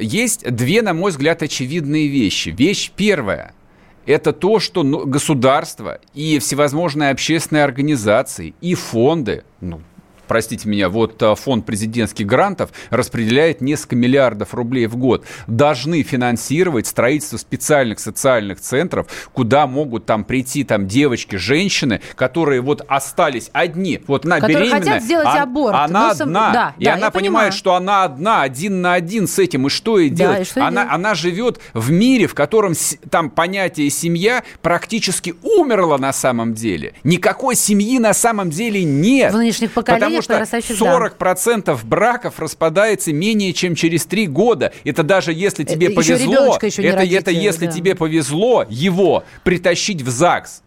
Есть 0.00 0.50
две, 0.50 0.82
на 0.82 0.94
мой 0.94 1.10
взгляд, 1.10 1.42
очевидные 1.42 2.08
вещи. 2.08 2.50
Вещь 2.50 2.90
первая– 2.94 3.54
это 4.06 4.32
то, 4.32 4.60
что 4.60 4.82
ну, 4.82 5.04
государство 5.04 6.00
и 6.14 6.38
всевозможные 6.38 7.10
общественные 7.10 7.64
организации 7.64 8.54
и 8.60 8.74
фонды, 8.74 9.44
ну, 9.60 9.80
простите 10.26 10.68
меня, 10.68 10.88
вот 10.88 11.22
а, 11.22 11.34
фонд 11.34 11.66
президентских 11.66 12.26
грантов 12.26 12.70
распределяет 12.90 13.60
несколько 13.60 13.96
миллиардов 13.96 14.54
рублей 14.54 14.86
в 14.86 14.96
год, 14.96 15.24
должны 15.46 16.02
финансировать 16.02 16.86
строительство 16.86 17.36
специальных 17.36 17.98
социальных 18.00 18.60
центров, 18.60 19.06
куда 19.32 19.66
могут 19.66 20.06
там 20.06 20.24
прийти 20.24 20.64
там 20.64 20.86
девочки, 20.86 21.36
женщины, 21.36 22.00
которые 22.14 22.60
вот 22.60 22.84
остались 22.88 23.50
одни. 23.52 24.00
Вот 24.06 24.24
она 24.24 24.36
Которые 24.40 24.58
беременная, 24.58 24.80
хотят 24.80 25.02
сделать 25.02 25.26
а- 25.26 25.42
аборт, 25.42 25.74
Она 25.76 26.08
но 26.08 26.14
сам- 26.14 26.28
одна, 26.28 26.52
да, 26.52 26.74
и 26.78 26.84
да, 26.84 26.94
она 26.94 27.10
понимает, 27.10 27.12
понимаю. 27.12 27.52
что 27.52 27.74
она 27.74 28.04
одна, 28.04 28.42
один 28.42 28.80
на 28.82 28.94
один 28.94 29.26
с 29.28 29.38
этим, 29.38 29.66
и 29.66 29.70
что 29.70 29.98
ей 29.98 30.10
Да, 30.10 30.16
делать? 30.16 30.48
что 30.48 30.60
ей 30.60 30.66
она, 30.66 30.82
делать? 30.82 30.94
она 30.94 31.14
живет 31.14 31.60
в 31.74 31.90
мире, 31.90 32.26
в 32.26 32.34
котором 32.34 32.74
там 33.10 33.30
понятие 33.30 33.90
семья 33.90 34.42
практически 34.62 35.34
умерло 35.42 35.96
на 35.98 36.12
самом 36.12 36.54
деле. 36.54 36.94
Никакой 37.04 37.54
семьи 37.56 37.98
на 37.98 38.12
самом 38.14 38.50
деле 38.50 38.84
нет. 38.84 39.32
В 39.32 39.36
нынешних 39.36 39.70
поколениях 39.72 40.15
Потому 40.22 40.44
что 40.44 40.54
подрастающих, 40.56 40.78
да. 40.78 41.76
40% 41.76 41.80
браков 41.84 42.38
распадается 42.38 43.12
менее 43.12 43.52
чем 43.52 43.74
через 43.74 44.06
3 44.06 44.26
года. 44.28 44.72
Это 44.84 45.02
даже 45.02 45.32
если 45.32 45.64
тебе 45.64 45.86
еще 45.86 45.94
повезло, 45.94 46.58
еще 46.60 46.82
это, 46.82 46.96
родите, 46.98 47.16
это 47.16 47.30
если 47.30 47.66
да. 47.66 47.72
тебе 47.72 47.94
повезло 47.94 48.64
его 48.68 49.24
притащить 49.44 50.02
в 50.02 50.08
ЗАГС. 50.08 50.62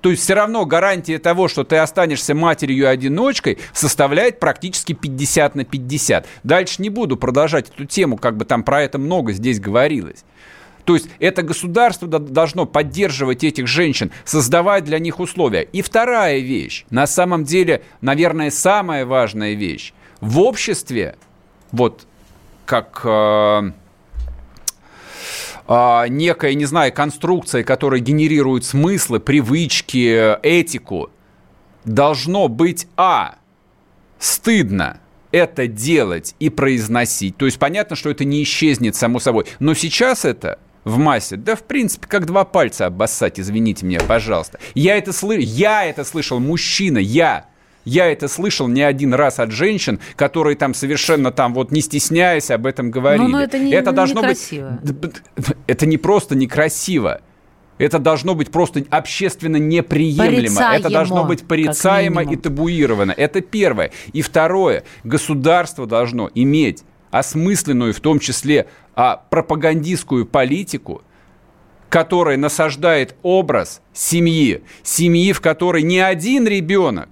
То 0.00 0.10
есть 0.10 0.22
все 0.22 0.34
равно 0.34 0.64
гарантия 0.66 1.18
того, 1.18 1.48
что 1.48 1.64
ты 1.64 1.78
останешься 1.78 2.34
матерью-одиночкой, 2.34 3.58
составляет 3.72 4.38
практически 4.38 4.92
50 4.92 5.54
на 5.56 5.64
50. 5.64 6.26
Дальше 6.44 6.80
не 6.82 6.90
буду 6.90 7.16
продолжать 7.16 7.70
эту 7.70 7.86
тему, 7.86 8.16
как 8.16 8.36
бы 8.36 8.44
там 8.44 8.62
про 8.62 8.82
это 8.82 8.98
много 8.98 9.32
здесь 9.32 9.58
говорилось. 9.58 10.24
То 10.86 10.94
есть 10.94 11.08
это 11.18 11.42
государство 11.42 12.06
до- 12.06 12.20
должно 12.20 12.64
поддерживать 12.64 13.42
этих 13.42 13.66
женщин, 13.66 14.12
создавать 14.24 14.84
для 14.84 15.00
них 15.00 15.18
условия. 15.18 15.62
И 15.62 15.82
вторая 15.82 16.38
вещь, 16.38 16.86
на 16.90 17.08
самом 17.08 17.42
деле, 17.42 17.82
наверное, 18.00 18.50
самая 18.50 19.04
важная 19.04 19.54
вещь. 19.54 19.92
В 20.20 20.38
обществе, 20.38 21.16
вот 21.72 22.06
как 22.64 23.00
э, 23.04 23.72
а, 25.66 26.06
некая, 26.06 26.54
не 26.54 26.66
знаю, 26.66 26.92
конструкция, 26.92 27.64
которая 27.64 28.00
генерирует 28.00 28.64
смыслы, 28.64 29.18
привычки, 29.18 30.36
этику, 30.42 31.10
должно 31.84 32.46
быть, 32.46 32.86
а, 32.96 33.36
стыдно 34.20 35.00
это 35.32 35.66
делать 35.66 36.36
и 36.38 36.48
произносить. 36.48 37.36
То 37.36 37.46
есть 37.46 37.58
понятно, 37.58 37.96
что 37.96 38.08
это 38.08 38.24
не 38.24 38.42
исчезнет 38.44 38.94
само 38.94 39.18
собой. 39.18 39.46
Но 39.58 39.74
сейчас 39.74 40.24
это 40.24 40.60
в 40.86 40.98
массе, 40.98 41.36
да, 41.36 41.56
в 41.56 41.64
принципе, 41.64 42.06
как 42.06 42.26
два 42.26 42.44
пальца 42.44 42.86
обоссать, 42.86 43.40
извините 43.40 43.84
меня, 43.84 43.98
пожалуйста. 44.06 44.60
Я 44.74 44.96
это, 44.96 45.12
сл... 45.12 45.32
я 45.32 45.84
это 45.84 46.04
слышал, 46.04 46.38
мужчина, 46.38 46.98
я. 46.98 47.46
Я 47.84 48.06
это 48.06 48.28
слышал 48.28 48.68
не 48.68 48.82
один 48.82 49.12
раз 49.12 49.40
от 49.40 49.50
женщин, 49.50 49.98
которые 50.14 50.56
там 50.56 50.74
совершенно 50.74 51.32
там 51.32 51.54
вот 51.54 51.72
не 51.72 51.80
стесняясь 51.80 52.50
об 52.52 52.66
этом 52.66 52.92
говорили. 52.92 53.24
Ну, 53.24 53.28
но 53.30 53.42
это 53.42 53.58
не- 53.58 53.72
это 53.72 53.90
ну, 53.90 53.96
должно 53.96 54.20
некрасиво. 54.20 54.78
быть... 54.80 55.16
Это 55.66 55.86
не 55.86 55.96
просто 55.98 56.36
некрасиво. 56.36 57.20
Это 57.78 57.98
должно 57.98 58.36
быть 58.36 58.52
просто 58.52 58.84
общественно 58.88 59.56
неприемлемо. 59.56 60.36
Порицаемо, 60.36 60.76
это 60.76 60.90
должно 60.90 61.24
быть 61.24 61.46
порицаемо 61.46 62.22
и 62.22 62.36
табуировано. 62.36 63.12
Это 63.16 63.40
первое. 63.40 63.90
И 64.12 64.22
второе. 64.22 64.84
Государство 65.02 65.86
должно 65.86 66.30
иметь 66.34 66.84
осмысленную, 67.18 67.92
в 67.94 68.00
том 68.00 68.18
числе, 68.18 68.66
а, 68.94 69.16
пропагандистскую 69.16 70.26
политику, 70.26 71.02
которая 71.88 72.36
насаждает 72.36 73.14
образ 73.22 73.80
семьи. 73.92 74.62
Семьи, 74.82 75.32
в 75.32 75.40
которой 75.40 75.82
не 75.82 76.00
один 76.00 76.46
ребенок, 76.46 77.08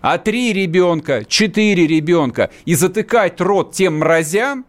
а 0.00 0.18
три 0.18 0.52
ребенка, 0.52 1.24
четыре 1.26 1.86
ребенка, 1.86 2.50
и 2.64 2.74
затыкать 2.74 3.40
рот 3.40 3.72
тем 3.72 3.98
мразям, 3.98 4.64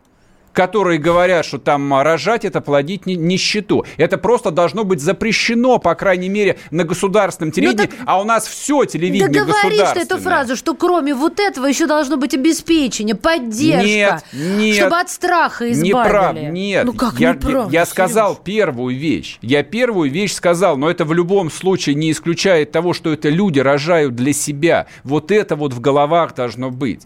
которые 0.57 0.97
говорят, 0.97 1.45
что 1.45 1.59
там 1.59 1.93
а, 1.93 2.03
рожать 2.03 2.43
это 2.43 2.61
плодить 2.61 3.05
ни- 3.05 3.13
нищету. 3.13 3.85
Это 3.97 4.17
просто 4.17 4.49
должно 4.49 4.85
быть 4.85 4.99
запрещено, 5.01 5.77
по 5.77 5.93
крайней 5.93 6.29
мере, 6.29 6.57
на 6.71 6.83
государственном 6.83 7.51
телевидении. 7.51 7.85
так- 7.91 7.99
а 8.07 8.19
у 8.19 8.23
нас 8.23 8.47
все 8.47 8.85
телевидение 8.85 9.27
Да 9.27 9.41
говоришь 9.45 9.61
ты 9.61 9.67
эту 9.67 9.83
государственное. 9.83 10.21
фразу, 10.23 10.55
что 10.55 10.73
кроме 10.73 11.13
вот 11.13 11.39
этого 11.39 11.67
еще 11.67 11.85
должно 11.85 12.17
быть 12.17 12.33
обеспечение, 12.33 13.13
поддержка. 13.13 13.85
Нет, 13.85 14.23
нет. 14.33 14.75
Чтобы 14.77 14.99
от 14.99 15.11
страха 15.11 15.71
избавили. 15.71 15.89
Неправ, 15.89 16.35
нет. 16.35 16.85
Ну 16.85 16.93
как 16.93 17.19
я, 17.19 17.33
неправда, 17.33 17.71
я, 17.71 17.81
я 17.81 17.85
сказал 17.85 18.35
первую 18.35 18.97
вещь. 18.97 19.37
Я 19.43 19.61
первую 19.61 20.09
вещь 20.09 20.33
сказал, 20.33 20.75
но 20.75 20.89
это 20.89 21.05
в 21.05 21.13
любом 21.13 21.51
случае 21.51 21.93
не 21.93 22.09
исключает 22.09 22.71
того, 22.71 22.93
что 22.93 23.13
это 23.13 23.29
люди 23.29 23.59
рожают 23.59 24.15
для 24.15 24.33
себя. 24.33 24.87
Вот 25.03 25.29
это 25.31 25.55
вот 25.55 25.73
в 25.73 25.79
головах 25.81 26.33
должно 26.33 26.71
быть. 26.71 27.03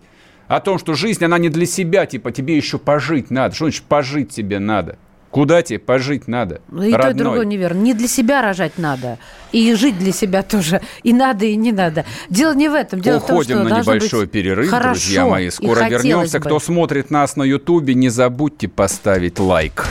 О 0.51 0.59
том, 0.59 0.77
что 0.77 0.95
жизнь, 0.95 1.23
она 1.23 1.37
не 1.37 1.47
для 1.47 1.65
себя, 1.65 2.05
типа 2.05 2.33
тебе 2.33 2.57
еще 2.57 2.77
пожить 2.77 3.31
надо. 3.31 3.55
Что 3.55 3.65
значит 3.65 3.83
пожить 3.83 4.31
тебе 4.31 4.59
надо? 4.59 4.97
Куда 5.29 5.61
тебе 5.61 5.79
пожить 5.79 6.27
надо? 6.27 6.59
Ну, 6.67 6.83
и 6.83 6.91
то, 6.91 6.97
и 6.97 7.01
родной? 7.01 7.13
другое 7.13 7.45
неверно. 7.45 7.79
Не 7.79 7.93
для 7.93 8.09
себя 8.09 8.41
рожать 8.41 8.77
надо. 8.77 9.17
И 9.53 9.73
жить 9.75 9.97
для 9.97 10.11
себя 10.11 10.43
тоже. 10.43 10.81
И 11.03 11.13
надо, 11.13 11.45
и 11.45 11.55
не 11.55 11.71
надо. 11.71 12.03
Дело 12.29 12.53
не 12.53 12.67
в 12.67 12.73
этом. 12.73 12.99
Дело 12.99 13.21
в 13.21 13.27
том, 13.27 13.37
Уходим 13.37 13.59
что 13.59 13.69
на 13.69 13.79
небольшой 13.79 14.25
быть 14.25 14.31
перерыв, 14.31 14.69
хорошо, 14.69 14.99
друзья 14.99 15.25
мои. 15.25 15.49
Скоро 15.49 15.87
вернемся. 15.87 16.39
бы. 16.39 16.45
Кто 16.45 16.59
смотрит 16.59 17.11
нас 17.11 17.37
на 17.37 17.43
Ютубе, 17.43 17.93
не 17.93 18.09
забудьте 18.09 18.67
поставить 18.67 19.39
лайк. 19.39 19.87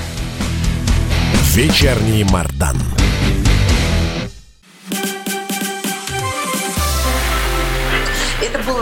Вечерний 1.54 2.24
Мардан. 2.24 2.76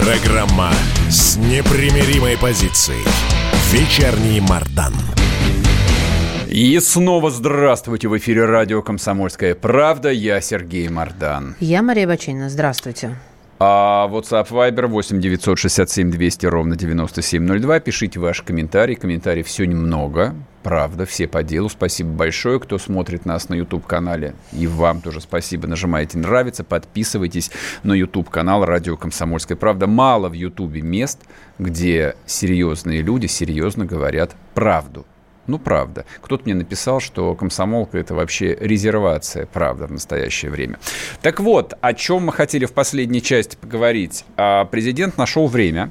Программа 0.00 0.70
с 1.10 1.36
непримиримой 1.36 2.38
позицией. 2.38 3.04
Вечерний 3.70 4.40
Мардан. 4.40 4.94
И 6.48 6.78
снова 6.80 7.30
здравствуйте 7.30 8.08
в 8.08 8.16
эфире 8.16 8.46
радио 8.46 8.80
«Комсомольская 8.80 9.54
правда». 9.54 10.10
Я 10.10 10.40
Сергей 10.40 10.88
Мордан. 10.88 11.54
Я 11.60 11.82
Мария 11.82 12.06
Бачинина. 12.06 12.48
Здравствуйте. 12.48 13.14
А 13.58 14.08
WhatsApp 14.10 14.48
Viber 14.48 14.86
8 14.86 15.20
967 15.20 16.10
200 16.10 16.46
ровно 16.46 16.76
9702. 16.76 17.80
Пишите 17.80 18.18
ваши 18.20 18.42
комментарии. 18.42 18.94
Комментариев 18.94 19.46
все 19.48 19.66
немного. 19.66 20.34
Правда, 20.62 21.06
все 21.06 21.26
по 21.26 21.42
делу. 21.42 21.70
Спасибо 21.70 22.10
большое, 22.10 22.60
кто 22.60 22.78
смотрит 22.78 23.24
нас 23.24 23.48
на 23.48 23.54
YouTube-канале. 23.54 24.34
И 24.52 24.66
вам 24.66 25.00
тоже 25.00 25.20
спасибо. 25.20 25.66
Нажимайте 25.66 26.18
«Нравится», 26.18 26.64
подписывайтесь 26.64 27.50
на 27.82 27.94
YouTube-канал 27.94 28.66
«Радио 28.66 28.96
Комсомольская 28.96 29.56
правда». 29.56 29.86
Мало 29.86 30.28
в 30.28 30.34
YouTube 30.34 30.76
мест, 30.82 31.20
где 31.58 32.14
серьезные 32.26 33.00
люди 33.00 33.26
серьезно 33.26 33.86
говорят 33.86 34.36
правду. 34.54 35.06
Ну, 35.46 35.58
правда. 35.58 36.04
Кто-то 36.20 36.44
мне 36.44 36.54
написал, 36.54 37.00
что 37.00 37.34
комсомолка– 37.34 37.98
это 37.98 38.14
вообще 38.14 38.56
резервация, 38.60 39.46
правда, 39.46 39.86
в 39.86 39.92
настоящее 39.92 40.50
время. 40.50 40.78
Так 41.22 41.40
вот, 41.40 41.74
о 41.80 41.94
чем 41.94 42.26
мы 42.26 42.32
хотели 42.32 42.66
в 42.66 42.72
последней 42.72 43.22
части 43.22 43.56
поговорить. 43.56 44.24
А, 44.36 44.66
Президент 44.66 45.16
нашел 45.16 45.48
время 45.48 45.90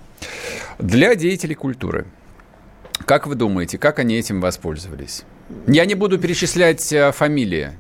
для 0.78 1.16
деятелей 1.16 1.56
культуры. 1.56 2.06
Как 3.06 3.28
вы 3.28 3.36
думаете, 3.36 3.78
как 3.78 4.00
они 4.00 4.16
этим 4.16 4.42
воспользовались? 4.42 5.24
Я 5.68 5.86
не 5.86 5.96
буду 5.96 6.20
перечислять 6.20 6.92
э, 6.94 7.12
фамилии. 7.12 7.72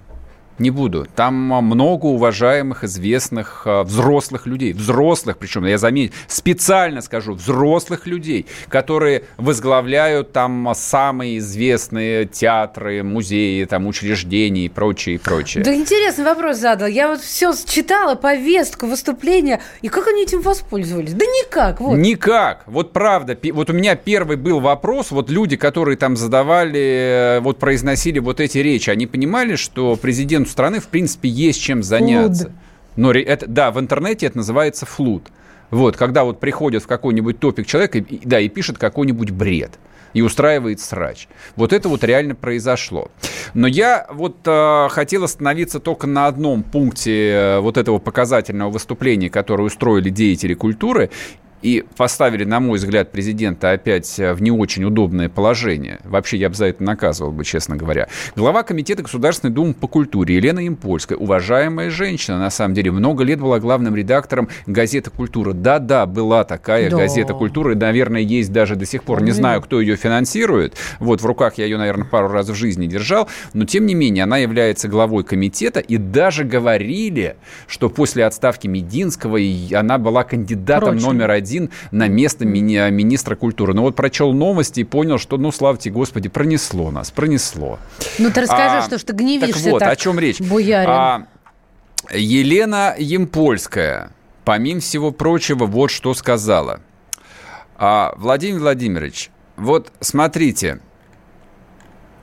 Не 0.60 0.72
буду. 0.72 1.07
Там 1.16 1.53
а, 1.53 1.62
много 1.62 2.07
уважаемых, 2.07 2.84
известных 2.84 3.64
а, 3.66 3.84
взрослых 3.84 4.45
людей. 4.45 4.74
Взрослых, 4.74 5.38
причем, 5.38 5.66
я 5.66 5.78
заметил, 5.78 6.14
специально 6.28 7.01
скажу, 7.01 7.34
взрослых 7.34 8.05
людей, 8.05 8.45
которые 8.68 9.24
возглавляют 9.38 10.34
там 10.34 10.68
а, 10.68 10.76
самые 10.76 11.38
известные 11.38 12.26
театры, 12.26 13.03
музеи, 13.03 13.64
там, 13.64 13.88
учреждения 13.88 14.66
и 14.66 14.70
прочее, 14.70 15.16
и 15.16 15.18
прочее. 15.18 15.64
Да 15.64 15.74
интересный 15.74 16.26
вопрос 16.26 16.57
задал. 16.57 16.88
Я 16.88 17.07
вот 17.07 17.22
все 17.22 17.53
читала, 17.66 18.16
повестку, 18.16 18.86
выступления. 18.86 19.62
И 19.82 19.88
как 19.88 20.07
они 20.07 20.24
этим 20.24 20.41
воспользовались? 20.41 21.14
Да 21.14 21.26
никак. 21.26 21.80
Вот. 21.80 21.97
Никак. 21.97 22.64
Вот 22.66 22.91
правда. 22.91 23.38
Вот 23.53 23.70
у 23.70 23.74
меня 23.74 23.95
первый 23.95 24.36
был 24.36 24.60
вопрос. 24.60 25.12
Вот 25.12 25.30
люди, 25.30 25.55
которые 25.55 25.95
там 25.95 26.18
задавали, 26.18 27.38
э, 27.38 27.39
вот 27.39 27.60
произносили 27.60 28.20
вот 28.20 28.41
эти 28.41 28.57
речи, 28.57 28.89
они 28.89 29.07
понимали, 29.07 29.55
что 29.55 29.95
президенту 29.95 30.49
страны, 30.50 30.80
в 30.80 30.88
принципе, 30.88 31.30
есть 31.30 31.62
чем 31.62 31.82
заняться. 31.84 32.52
Но 32.95 33.12
это, 33.12 33.47
да, 33.47 33.72
в 33.72 33.80
интернете 33.80 34.26
это 34.26 34.38
называется 34.38 34.86
флут. 34.86 35.28
Вот, 35.72 35.95
когда 35.95 36.24
вот 36.24 36.39
приходит 36.39 36.84
в 36.84 36.88
какой-нибудь 36.88 37.39
топик 37.39 37.68
человек, 37.68 37.95
и, 37.95 38.00
и- 38.00 38.22
да, 38.26 38.39
и 38.39 38.50
пишет 38.50 38.78
какой-нибудь 38.78 39.30
бред 39.32 39.78
и 40.14 40.22
устраивает 40.24 40.80
срач. 40.80 41.28
Вот 41.56 41.72
это 41.72 41.88
вот 41.88 42.04
реально 42.04 42.34
произошло. 42.34 43.12
Но 43.54 43.68
я 43.68 44.08
вот 44.12 44.38
э, 44.45 44.88
хотел 44.89 45.24
остановиться 45.26 45.80
только 45.80 46.08
на 46.08 46.26
одном 46.26 46.64
пункте 46.64 47.30
э, 47.30 47.60
вот 47.60 47.78
этого 47.78 48.00
показательного 48.00 48.72
выступления, 48.72 49.30
которое 49.30 49.64
устроили 49.66 50.10
деятели 50.10 50.56
культуры, 50.56 51.12
и 51.62 51.84
поставили, 51.97 52.43
на 52.45 52.60
мой 52.60 52.78
взгляд, 52.78 53.12
президента 53.12 53.72
опять 53.72 54.20
э, 54.20 54.34
в 54.34 54.41
не 54.41 54.51
очень 54.51 54.84
удобное 54.86 55.30
положение. 55.30 55.99
Вообще, 56.05 56.38
я 56.38 56.49
бы 56.49 56.55
за 56.55 56.68
это 56.68 56.84
наказывал 56.84 57.32
бы, 57.32 57.43
честно 57.43 57.76
говоря. 57.76 58.07
Глава 58.36 58.64
Комитета 58.64 59.03
Государственной 59.03 59.51
Думы 59.53 59.74
по 59.74 59.88
культуре 59.88 60.36
Елена 60.36 60.66
Импольская, 60.66 61.18
уважаемая 61.18 61.89
женщина, 61.89 62.39
на 62.39 62.49
самом 62.49 62.76
деле, 62.76 62.91
много 62.91 63.24
лет 63.24 63.39
была 63.39 63.60
главным 63.60 63.95
редактором 63.95 64.47
газеты 64.68 65.10
«Культура». 65.10 65.53
Да-да, 65.53 66.05
была 66.05 66.45
такая 66.45 66.89
Да. 66.89 66.97
газета 66.97 67.34
«Культура», 67.34 67.74
и, 67.74 67.76
наверное, 67.76 68.22
есть 68.22 68.51
даже 68.53 68.76
до 68.76 68.86
сих 68.86 69.03
пор. 69.03 69.22
Не 69.22 69.32
знаю, 69.32 69.62
кто 69.62 69.82
ее 69.82 69.97
финансирует. 69.97 70.76
Вот 70.99 71.22
в 71.22 71.26
руках 71.26 71.57
я 71.57 71.66
ее, 71.66 71.78
наверное, 71.78 72.05
пару 72.05 72.30
раз 72.30 72.47
в 72.47 72.55
жизни 72.55 72.88
держал. 72.88 73.28
Но, 73.53 73.66
тем 73.66 73.86
не 73.86 73.95
менее, 73.95 74.24
она 74.24 74.38
является 74.38 74.88
главой 74.88 75.24
комитета, 75.26 75.82
и 75.82 75.97
даже 75.97 76.45
говорили, 76.45 77.36
что 77.68 77.89
после 77.89 78.26
отставки 78.26 78.68
Мединского 78.68 79.38
она 79.74 79.97
была 79.97 80.24
кандидатом 80.24 80.91
Прочим. 80.91 81.07
номер 81.07 81.32
один 81.32 81.49
на 81.91 82.08
место 82.08 82.45
мини- 82.45 82.89
министра 82.91 83.36
культуры. 83.36 83.74
Но 83.74 83.82
вот 83.84 83.95
прочел 83.95 84.34
новости 84.34 84.82
и 84.82 84.84
понял, 84.84 85.18
что, 85.18 85.38
ну, 85.38 85.52
славьте 85.52 85.89
Господи, 85.89 86.30
пронесло 86.30 86.91
нас, 86.91 87.12
пронесло. 87.12 87.80
Ну 88.18 88.30
ты 88.32 88.41
расскажи, 88.41 88.78
А, 88.78 88.82
что 88.82 88.97
ж 88.97 89.04
ты 89.04 89.14
гневишься 89.14 89.64
Так 89.64 89.72
вот, 89.72 89.80
так, 89.80 89.91
о 89.91 89.95
чем 89.95 90.20
речь? 90.20 90.39
Буярин. 90.39 90.89
А, 90.89 91.26
Елена 92.14 92.95
Емпольская, 92.97 94.12
помимо 94.45 94.80
всего 94.82 95.12
прочего, 95.12 95.66
вот 95.66 95.91
что 95.91 96.14
сказала. 96.14 96.82
А, 97.78 98.14
Владимир 98.18 98.60
Владимирович, 98.60 99.30
вот 99.58 99.91
смотрите, 100.00 100.80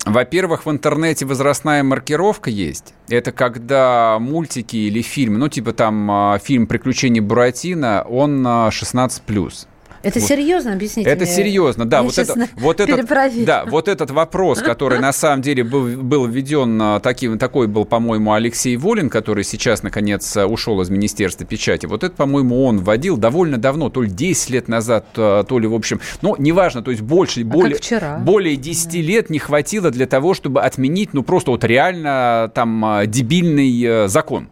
во-первых, 0.07 0.67
в 0.67 0.71
интернете 0.71 1.27
возрастная 1.27 1.83
маркировка 1.83 2.49
есть. 2.49 2.95
Это 3.09 3.33
когда 3.33 4.19
мультики 4.21 4.77
или 4.77 5.03
фильм, 5.03 5.39
ну, 5.39 5.49
типа 5.49 5.73
там 5.73 6.09
а, 6.11 6.39
фильм 6.39 6.69
«Приключения 6.69 7.21
Буратино», 7.21 8.07
он 8.09 8.47
а, 8.47 8.69
16+. 8.69 9.67
Это 10.03 10.21
Вот. 10.21 10.29
серьезно, 10.29 10.73
объясните 10.73 11.09
Это 11.09 11.25
мне? 11.25 11.33
серьезно, 11.33 11.85
да. 11.85 11.99
Я 11.99 12.03
Вот, 12.03 12.19
это, 12.19 12.49
вот, 12.57 12.81
этот, 12.81 13.45
да, 13.45 13.65
вот 13.67 13.89
этот 13.89 14.11
вопрос, 14.11 14.61
который 14.61 14.99
на 14.99 15.13
самом 15.13 15.43
деле 15.43 15.65
был, 15.65 15.87
был 16.03 16.27
введен, 16.27 16.81
а, 16.81 17.01
таким, 17.01 17.39
такой 17.39 17.67
был, 17.67 17.85
по-моему, 17.85 18.33
Алексей 18.33 18.77
Волин, 18.77 19.11
который 19.11 19.45
сейчас, 19.45 19.83
наконец, 19.83 20.37
а, 20.37 20.47
ушел 20.47 20.81
из 20.81 20.91
Министерства 20.91 21.47
печати. 21.47 21.87
Вот 21.87 22.05
это, 22.05 22.15
по-моему, 22.15 22.65
он 22.65 22.79
вводил 22.79 23.17
довольно 23.17 23.59
давно, 23.59 23.89
то 23.91 24.03
ли 24.03 24.11
10 24.11 24.51
лет 24.51 24.69
назад, 24.69 25.07
а, 25.17 25.45
то 25.45 25.59
ли, 25.59 25.67
в 25.67 25.75
общем, 25.75 26.01
ну, 26.23 26.37
неважно, 26.39 26.83
то 26.83 26.91
есть 26.91 27.03
больше, 27.03 27.45
более, 27.45 27.77
А 27.77 27.79
вчера. 27.79 28.19
более 28.19 28.57
10 28.57 29.03
лет 29.03 29.31
не 29.31 29.39
хватило 29.39 29.91
для 29.91 30.07
того, 30.07 30.35
чтобы 30.35 30.63
отменить, 30.63 31.15
ну, 31.15 31.23
просто 31.23 31.51
вот 31.51 31.65
реально 31.65 32.51
там 32.55 33.03
дебильный 33.07 34.09
закон. 34.09 34.49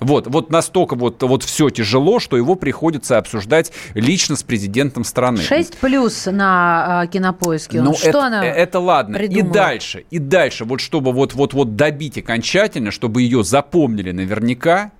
Вот, 0.00 0.26
вот 0.26 0.50
настолько 0.50 0.94
вот, 0.94 1.22
вот 1.22 1.42
все 1.42 1.70
тяжело, 1.70 2.20
что 2.20 2.36
его 2.36 2.54
приходится 2.54 3.18
обсуждать 3.18 3.72
лично 3.94 4.36
с 4.36 4.42
президентом 4.42 5.04
страны. 5.04 5.42
6 5.42 5.78
плюс 5.78 6.26
на 6.26 7.04
э, 7.04 7.08
кинопоиске. 7.08 7.80
Ну, 7.80 7.94
что 7.94 8.08
это, 8.08 8.26
она 8.26 8.44
это 8.44 8.78
ладно. 8.78 9.18
придумала? 9.18 9.50
И 9.50 9.52
дальше, 9.52 10.04
и 10.10 10.18
дальше, 10.18 10.64
вот 10.64 10.80
чтобы 10.80 11.12
вот, 11.12 11.34
вот, 11.34 11.54
вот 11.54 11.76
добить 11.76 12.18
окончательно, 12.18 12.90
чтобы 12.90 13.22
ее 13.22 13.44
запомнили 13.44 14.12
наверняка, 14.12 14.92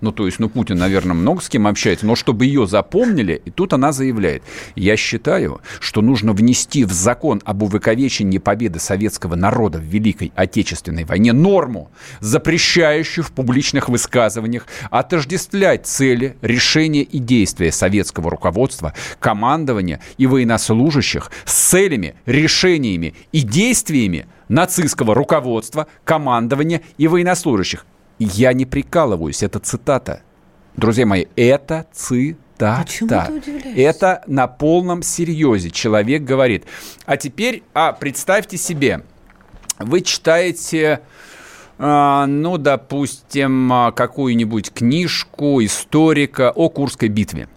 ну, 0.00 0.12
то 0.12 0.26
есть, 0.26 0.38
ну, 0.38 0.48
Путин, 0.48 0.78
наверное, 0.78 1.14
много 1.14 1.42
с 1.42 1.48
кем 1.48 1.66
общается, 1.66 2.06
но 2.06 2.14
чтобы 2.14 2.46
ее 2.46 2.66
запомнили, 2.66 3.40
и 3.44 3.50
тут 3.50 3.72
она 3.72 3.92
заявляет, 3.92 4.42
я 4.74 4.96
считаю, 4.96 5.60
что 5.80 6.00
нужно 6.00 6.32
внести 6.32 6.84
в 6.84 6.92
закон 6.92 7.40
об 7.44 7.62
увековечении 7.62 8.38
победы 8.38 8.78
советского 8.78 9.34
народа 9.34 9.78
в 9.78 9.82
Великой 9.82 10.32
Отечественной 10.34 11.04
войне 11.04 11.32
норму, 11.32 11.90
запрещающую 12.20 13.24
в 13.24 13.32
публичных 13.32 13.88
высказываниях 13.88 14.66
отождествлять 14.90 15.86
цели, 15.86 16.36
решения 16.40 17.02
и 17.02 17.18
действия 17.18 17.72
советского 17.72 18.30
руководства, 18.30 18.94
командования 19.18 20.00
и 20.18 20.26
военнослужащих 20.26 21.30
с 21.44 21.70
целями, 21.70 22.14
решениями 22.26 23.14
и 23.32 23.42
действиями 23.42 24.26
нацистского 24.48 25.14
руководства, 25.14 25.86
командования 26.04 26.82
и 26.98 27.06
военнослужащих. 27.06 27.86
Я 28.20 28.52
не 28.52 28.66
прикалываюсь, 28.66 29.42
это 29.42 29.58
цитата. 29.60 30.22
Друзья 30.76 31.06
мои, 31.06 31.24
это 31.36 31.86
цитата. 31.90 32.82
Почему 32.84 33.08
ты 33.08 33.32
удивляешься? 33.32 33.80
Это 33.80 34.22
на 34.26 34.46
полном 34.46 35.02
серьезе 35.02 35.70
человек 35.70 36.22
говорит. 36.22 36.66
А 37.06 37.16
теперь, 37.16 37.62
а 37.72 37.92
представьте 37.92 38.58
себе, 38.58 39.04
вы 39.78 40.02
читаете, 40.02 41.00
а, 41.78 42.26
ну, 42.26 42.58
допустим, 42.58 43.72
а, 43.72 43.90
какую-нибудь 43.90 44.70
книжку 44.70 45.64
историка 45.64 46.50
о 46.50 46.68
Курской 46.68 47.08
битве. 47.08 47.48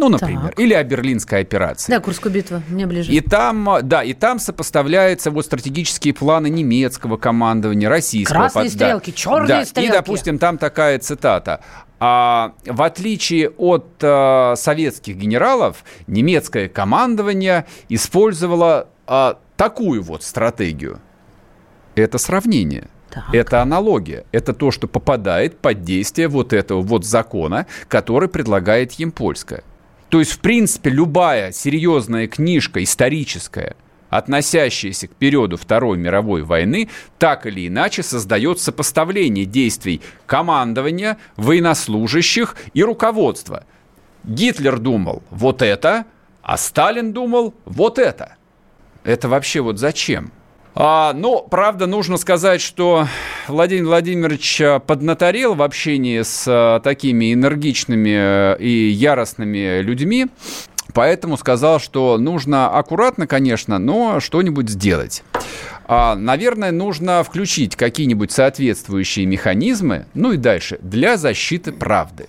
Ну, 0.00 0.08
например, 0.08 0.48
Так. 0.50 0.60
или 0.60 0.74
о 0.74 0.84
Берлинской 0.84 1.40
операции. 1.40 1.90
Да, 1.92 2.00
Курскую 2.00 2.32
битву, 2.32 2.62
мне 2.68 2.86
ближе. 2.86 3.10
И 3.12 3.20
там, 3.20 3.68
а, 3.68 3.82
да, 3.82 4.02
и 4.04 4.12
там 4.14 4.38
сопоставляются 4.38 5.30
вот 5.30 5.44
стратегические 5.44 6.14
планы 6.14 6.48
немецкого 6.48 7.16
командования, 7.16 7.88
российского. 7.88 8.38
Красные 8.42 8.64
под- 8.70 8.78
да. 8.78 8.86
стрелки, 8.86 9.10
черные 9.10 9.48
Да, 9.48 9.64
стрелки. 9.64 9.88
И, 9.88 9.92
допустим, 9.92 10.38
там 10.38 10.56
такая 10.58 10.98
цитата. 11.00 11.60
А, 12.00 12.52
в 12.64 12.80
отличие 12.82 13.50
от 13.50 13.86
а, 14.02 14.54
советских 14.56 15.16
генералов, 15.16 15.82
немецкое 16.06 16.68
командование 16.68 17.66
использовало 17.88 18.88
а, 19.06 19.38
такую 19.56 20.02
вот 20.02 20.22
стратегию. 20.22 21.00
Это 21.96 22.18
сравнение. 22.18 22.88
Так. 23.10 23.24
Это 23.32 23.62
аналогия. 23.62 24.24
Это 24.32 24.52
то, 24.52 24.70
что 24.70 24.86
попадает 24.86 25.58
под 25.58 25.82
действие 25.82 26.28
вот 26.28 26.52
этого 26.52 26.82
вот 26.82 27.04
закона, 27.04 27.66
который 27.88 28.28
предлагает 28.28 28.92
им 29.00 29.10
Польская. 29.10 29.64
То 30.08 30.20
есть, 30.20 30.32
в 30.32 30.40
принципе, 30.40 30.90
любая 30.90 31.52
серьезная 31.52 32.28
книжка 32.28 32.82
историческая, 32.82 33.76
относящаяся 34.08 35.06
к 35.06 35.14
периоду 35.14 35.56
Второй 35.58 35.98
мировой 35.98 36.42
войны, 36.42 36.88
так 37.18 37.46
или 37.46 37.68
иначе 37.68 38.02
создает 38.02 38.58
сопоставление 38.58 39.44
действий 39.44 40.00
командования, 40.26 41.18
военнослужащих 41.36 42.56
и 42.72 42.82
руководства. 42.82 43.64
Гитлер 44.24 44.78
думал 44.78 45.22
вот 45.30 45.60
это, 45.60 46.06
а 46.42 46.56
Сталин 46.56 47.12
думал 47.12 47.54
вот 47.66 47.98
это. 47.98 48.36
Это 49.04 49.28
вообще 49.28 49.60
вот 49.60 49.78
зачем? 49.78 50.32
А, 50.74 51.12
ну, 51.12 51.46
правда, 51.50 51.86
нужно 51.86 52.16
сказать, 52.18 52.60
что 52.60 53.06
Владимир 53.48 53.86
Владимирович 53.86 54.60
а, 54.60 54.78
поднаторел 54.78 55.54
в 55.54 55.62
общении 55.62 56.22
с 56.22 56.44
а, 56.46 56.80
такими 56.80 57.32
энергичными 57.32 58.54
э, 58.54 58.56
и 58.60 58.88
яростными 58.90 59.80
людьми, 59.80 60.26
поэтому 60.94 61.36
сказал, 61.36 61.80
что 61.80 62.16
нужно 62.18 62.70
аккуратно, 62.70 63.26
конечно, 63.26 63.78
но 63.78 64.20
что-нибудь 64.20 64.68
сделать. 64.68 65.24
А, 65.86 66.14
наверное, 66.14 66.70
нужно 66.70 67.24
включить 67.24 67.74
какие-нибудь 67.74 68.30
соответствующие 68.30 69.26
механизмы, 69.26 70.06
ну 70.14 70.32
и 70.32 70.36
дальше, 70.36 70.78
для 70.82 71.16
защиты 71.16 71.72
правды. 71.72 72.28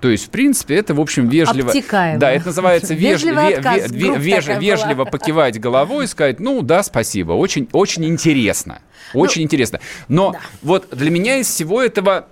То 0.00 0.08
есть, 0.08 0.26
в 0.26 0.30
принципе, 0.30 0.76
это, 0.76 0.94
в 0.94 1.00
общем, 1.00 1.28
вежливо... 1.28 1.68
Обтекаемо. 1.68 2.18
Да, 2.18 2.30
это 2.32 2.46
называется 2.46 2.94
веж- 2.94 3.22
отказ. 3.22 3.90
веж- 3.90 4.46
была. 4.46 4.58
вежливо 4.58 5.04
покивать 5.04 5.60
головой 5.60 6.04
и 6.04 6.06
сказать, 6.06 6.40
ну 6.40 6.62
да, 6.62 6.82
спасибо, 6.82 7.32
очень, 7.32 7.68
очень 7.72 8.06
интересно, 8.06 8.80
очень 9.12 9.42
интересно. 9.42 9.80
Но 10.08 10.34
вот 10.62 10.88
для 10.90 11.10
меня 11.10 11.36
из 11.36 11.48
всего 11.48 11.82
этого 11.82 12.28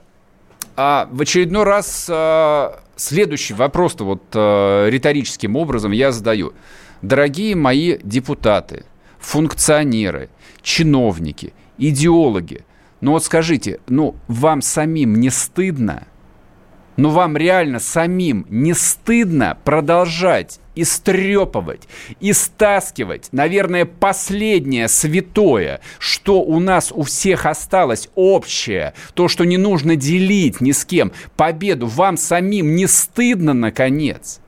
а, 0.76 1.08
в 1.10 1.20
очередной 1.20 1.64
раз 1.64 2.06
а, 2.10 2.80
следующий 2.96 3.52
вопрос-то 3.52 4.04
вот 4.04 4.22
а, 4.34 4.88
риторическим 4.88 5.54
образом 5.56 5.92
я 5.92 6.10
задаю. 6.10 6.54
Дорогие 7.02 7.54
мои 7.54 7.98
депутаты, 8.02 8.84
функционеры, 9.20 10.30
чиновники, 10.62 11.52
идеологи, 11.76 12.64
ну 13.02 13.12
вот 13.12 13.24
скажите, 13.24 13.80
ну 13.88 14.16
вам 14.26 14.62
самим 14.62 15.16
не 15.20 15.30
стыдно? 15.30 16.06
Но 16.98 17.10
вам 17.10 17.36
реально 17.36 17.78
самим 17.78 18.44
не 18.50 18.74
стыдно 18.74 19.56
продолжать 19.62 20.58
истрепывать, 20.74 21.88
истаскивать, 22.20 23.28
наверное, 23.30 23.84
последнее 23.84 24.88
святое, 24.88 25.80
что 26.00 26.42
у 26.42 26.58
нас 26.58 26.92
у 26.92 27.02
всех 27.02 27.46
осталось 27.46 28.08
общее, 28.16 28.94
то, 29.14 29.28
что 29.28 29.44
не 29.44 29.56
нужно 29.56 29.94
делить 29.94 30.60
ни 30.60 30.72
с 30.72 30.84
кем, 30.84 31.12
победу, 31.36 31.86
вам 31.86 32.16
самим 32.16 32.74
не 32.74 32.88
стыдно, 32.88 33.54
наконец? 33.54 34.40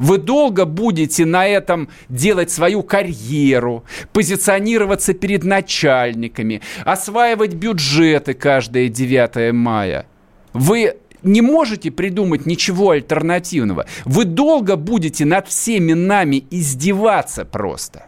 Вы 0.00 0.18
долго 0.18 0.64
будете 0.64 1.24
на 1.24 1.46
этом 1.46 1.88
делать 2.08 2.50
свою 2.50 2.82
карьеру, 2.82 3.84
позиционироваться 4.12 5.14
перед 5.14 5.44
начальниками, 5.44 6.62
осваивать 6.84 7.54
бюджеты 7.54 8.34
каждое 8.34 8.88
9 8.88 9.52
мая. 9.52 10.06
Вы 10.52 10.96
не 11.22 11.40
можете 11.40 11.90
придумать 11.90 12.46
ничего 12.46 12.90
альтернативного. 12.90 13.86
Вы 14.04 14.24
долго 14.24 14.76
будете 14.76 15.24
над 15.24 15.48
всеми 15.48 15.92
нами 15.92 16.44
издеваться 16.50 17.44
просто. 17.44 18.06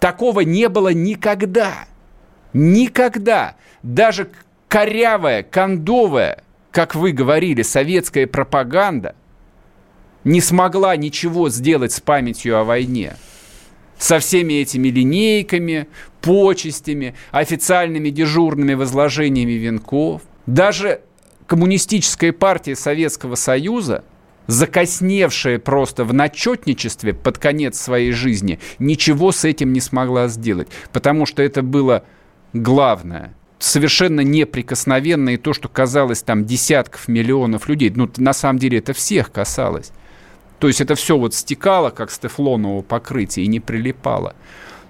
Такого 0.00 0.40
не 0.40 0.68
было 0.68 0.92
никогда. 0.92 1.86
Никогда. 2.52 3.56
Даже 3.82 4.28
корявая, 4.68 5.42
кондовая, 5.42 6.42
как 6.70 6.94
вы 6.94 7.12
говорили, 7.12 7.62
советская 7.62 8.26
пропаганда 8.26 9.14
не 10.24 10.40
смогла 10.40 10.96
ничего 10.96 11.48
сделать 11.48 11.92
с 11.92 12.00
памятью 12.00 12.58
о 12.58 12.64
войне. 12.64 13.16
Со 13.98 14.20
всеми 14.20 14.54
этими 14.54 14.88
линейками, 14.88 15.88
почестями, 16.20 17.14
официальными 17.30 18.10
дежурными 18.10 18.74
возложениями 18.74 19.52
венков. 19.52 20.22
Даже 20.46 21.00
коммунистическая 21.48 22.32
партия 22.32 22.76
Советского 22.76 23.34
Союза, 23.34 24.04
закосневшая 24.46 25.58
просто 25.58 26.04
в 26.04 26.14
начетничестве 26.14 27.14
под 27.14 27.38
конец 27.38 27.80
своей 27.80 28.12
жизни, 28.12 28.60
ничего 28.78 29.32
с 29.32 29.44
этим 29.44 29.72
не 29.72 29.80
смогла 29.80 30.28
сделать, 30.28 30.68
потому 30.92 31.26
что 31.26 31.42
это 31.42 31.62
было 31.62 32.04
главное 32.52 33.34
совершенно 33.58 34.20
неприкосновенно 34.20 35.30
и 35.30 35.36
то, 35.36 35.52
что 35.52 35.68
казалось 35.68 36.22
там 36.22 36.44
десятков 36.44 37.08
миллионов 37.08 37.68
людей, 37.68 37.90
ну, 37.90 38.08
на 38.18 38.32
самом 38.32 38.58
деле 38.58 38.78
это 38.78 38.92
всех 38.92 39.32
касалось. 39.32 39.90
То 40.60 40.68
есть 40.68 40.80
это 40.80 40.94
все 40.94 41.16
вот 41.18 41.34
стекало, 41.34 41.90
как 41.90 42.10
с 42.10 42.18
тефлонового 42.18 42.82
покрытия, 42.82 43.42
и 43.42 43.48
не 43.48 43.58
прилипало. 43.58 44.36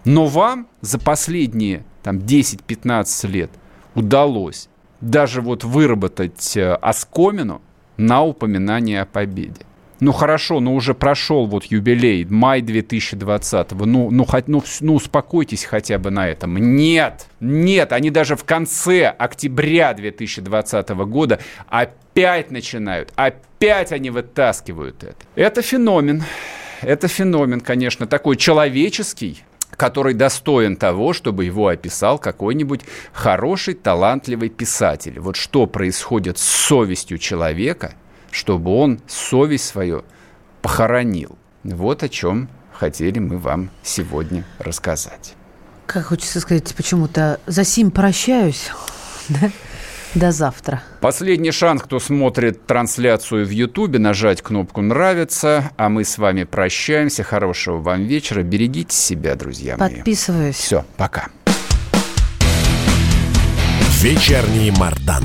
Но 0.04 0.26
вам 0.26 0.66
за 0.80 0.98
последние 0.98 1.84
там 2.02 2.18
10-15 2.18 3.28
лет 3.28 3.50
удалось 3.94 4.68
даже 5.00 5.40
вот 5.40 5.64
выработать 5.64 6.56
э, 6.56 6.74
оскомину 6.74 7.62
на 7.96 8.22
упоминание 8.22 9.02
о 9.02 9.06
победе. 9.06 9.66
Ну 10.00 10.12
хорошо, 10.12 10.60
ну 10.60 10.76
уже 10.76 10.94
прошел 10.94 11.46
вот 11.46 11.64
юбилей, 11.64 12.24
май 12.24 12.62
2020 12.62 13.72
ну, 13.72 14.10
ну, 14.12 14.24
хоть, 14.24 14.46
ну, 14.46 14.62
ну 14.80 14.94
успокойтесь 14.94 15.64
хотя 15.64 15.98
бы 15.98 16.10
на 16.10 16.28
этом. 16.28 16.56
Нет, 16.56 17.26
нет, 17.40 17.92
они 17.92 18.10
даже 18.10 18.36
в 18.36 18.44
конце 18.44 19.08
октября 19.08 19.94
2020 19.94 20.88
года 20.90 21.40
опять 21.66 22.52
начинают, 22.52 23.12
опять 23.16 23.90
они 23.90 24.10
вытаскивают 24.10 25.02
это. 25.02 25.16
Это 25.34 25.62
феномен, 25.62 26.22
это 26.82 27.08
феномен, 27.08 27.60
конечно, 27.60 28.06
такой 28.06 28.36
человеческий, 28.36 29.42
который 29.78 30.12
достоин 30.12 30.76
того, 30.76 31.12
чтобы 31.12 31.44
его 31.44 31.68
описал 31.68 32.18
какой-нибудь 32.18 32.80
хороший, 33.12 33.74
талантливый 33.74 34.50
писатель. 34.50 35.20
Вот 35.20 35.36
что 35.36 35.66
происходит 35.66 36.36
с 36.36 36.42
совестью 36.42 37.16
человека, 37.16 37.94
чтобы 38.32 38.74
он 38.74 39.00
совесть 39.06 39.66
свою 39.66 40.04
похоронил. 40.62 41.38
Вот 41.62 42.02
о 42.02 42.08
чем 42.08 42.48
хотели 42.72 43.20
мы 43.20 43.38
вам 43.38 43.70
сегодня 43.84 44.44
рассказать. 44.58 45.34
Как 45.86 46.06
хочется 46.06 46.40
сказать 46.40 46.74
почему-то, 46.74 47.40
за 47.46 47.62
сим 47.62 47.92
прощаюсь. 47.92 48.70
До 50.14 50.32
завтра. 50.32 50.82
Последний 51.00 51.52
шанс, 51.52 51.82
кто 51.82 52.00
смотрит 52.00 52.66
трансляцию 52.66 53.46
в 53.46 53.50
Ютубе, 53.50 53.98
нажать 53.98 54.42
кнопку 54.42 54.80
«Нравится». 54.80 55.70
А 55.76 55.88
мы 55.88 56.04
с 56.04 56.18
вами 56.18 56.44
прощаемся. 56.44 57.22
Хорошего 57.22 57.76
вам 57.78 58.04
вечера. 58.04 58.42
Берегите 58.42 58.96
себя, 58.96 59.34
друзья 59.34 59.76
мои. 59.76 59.96
Подписываюсь. 59.96 60.56
Все, 60.56 60.84
пока. 60.96 61.28
Вечерний 64.00 64.70
Мардан. 64.70 65.24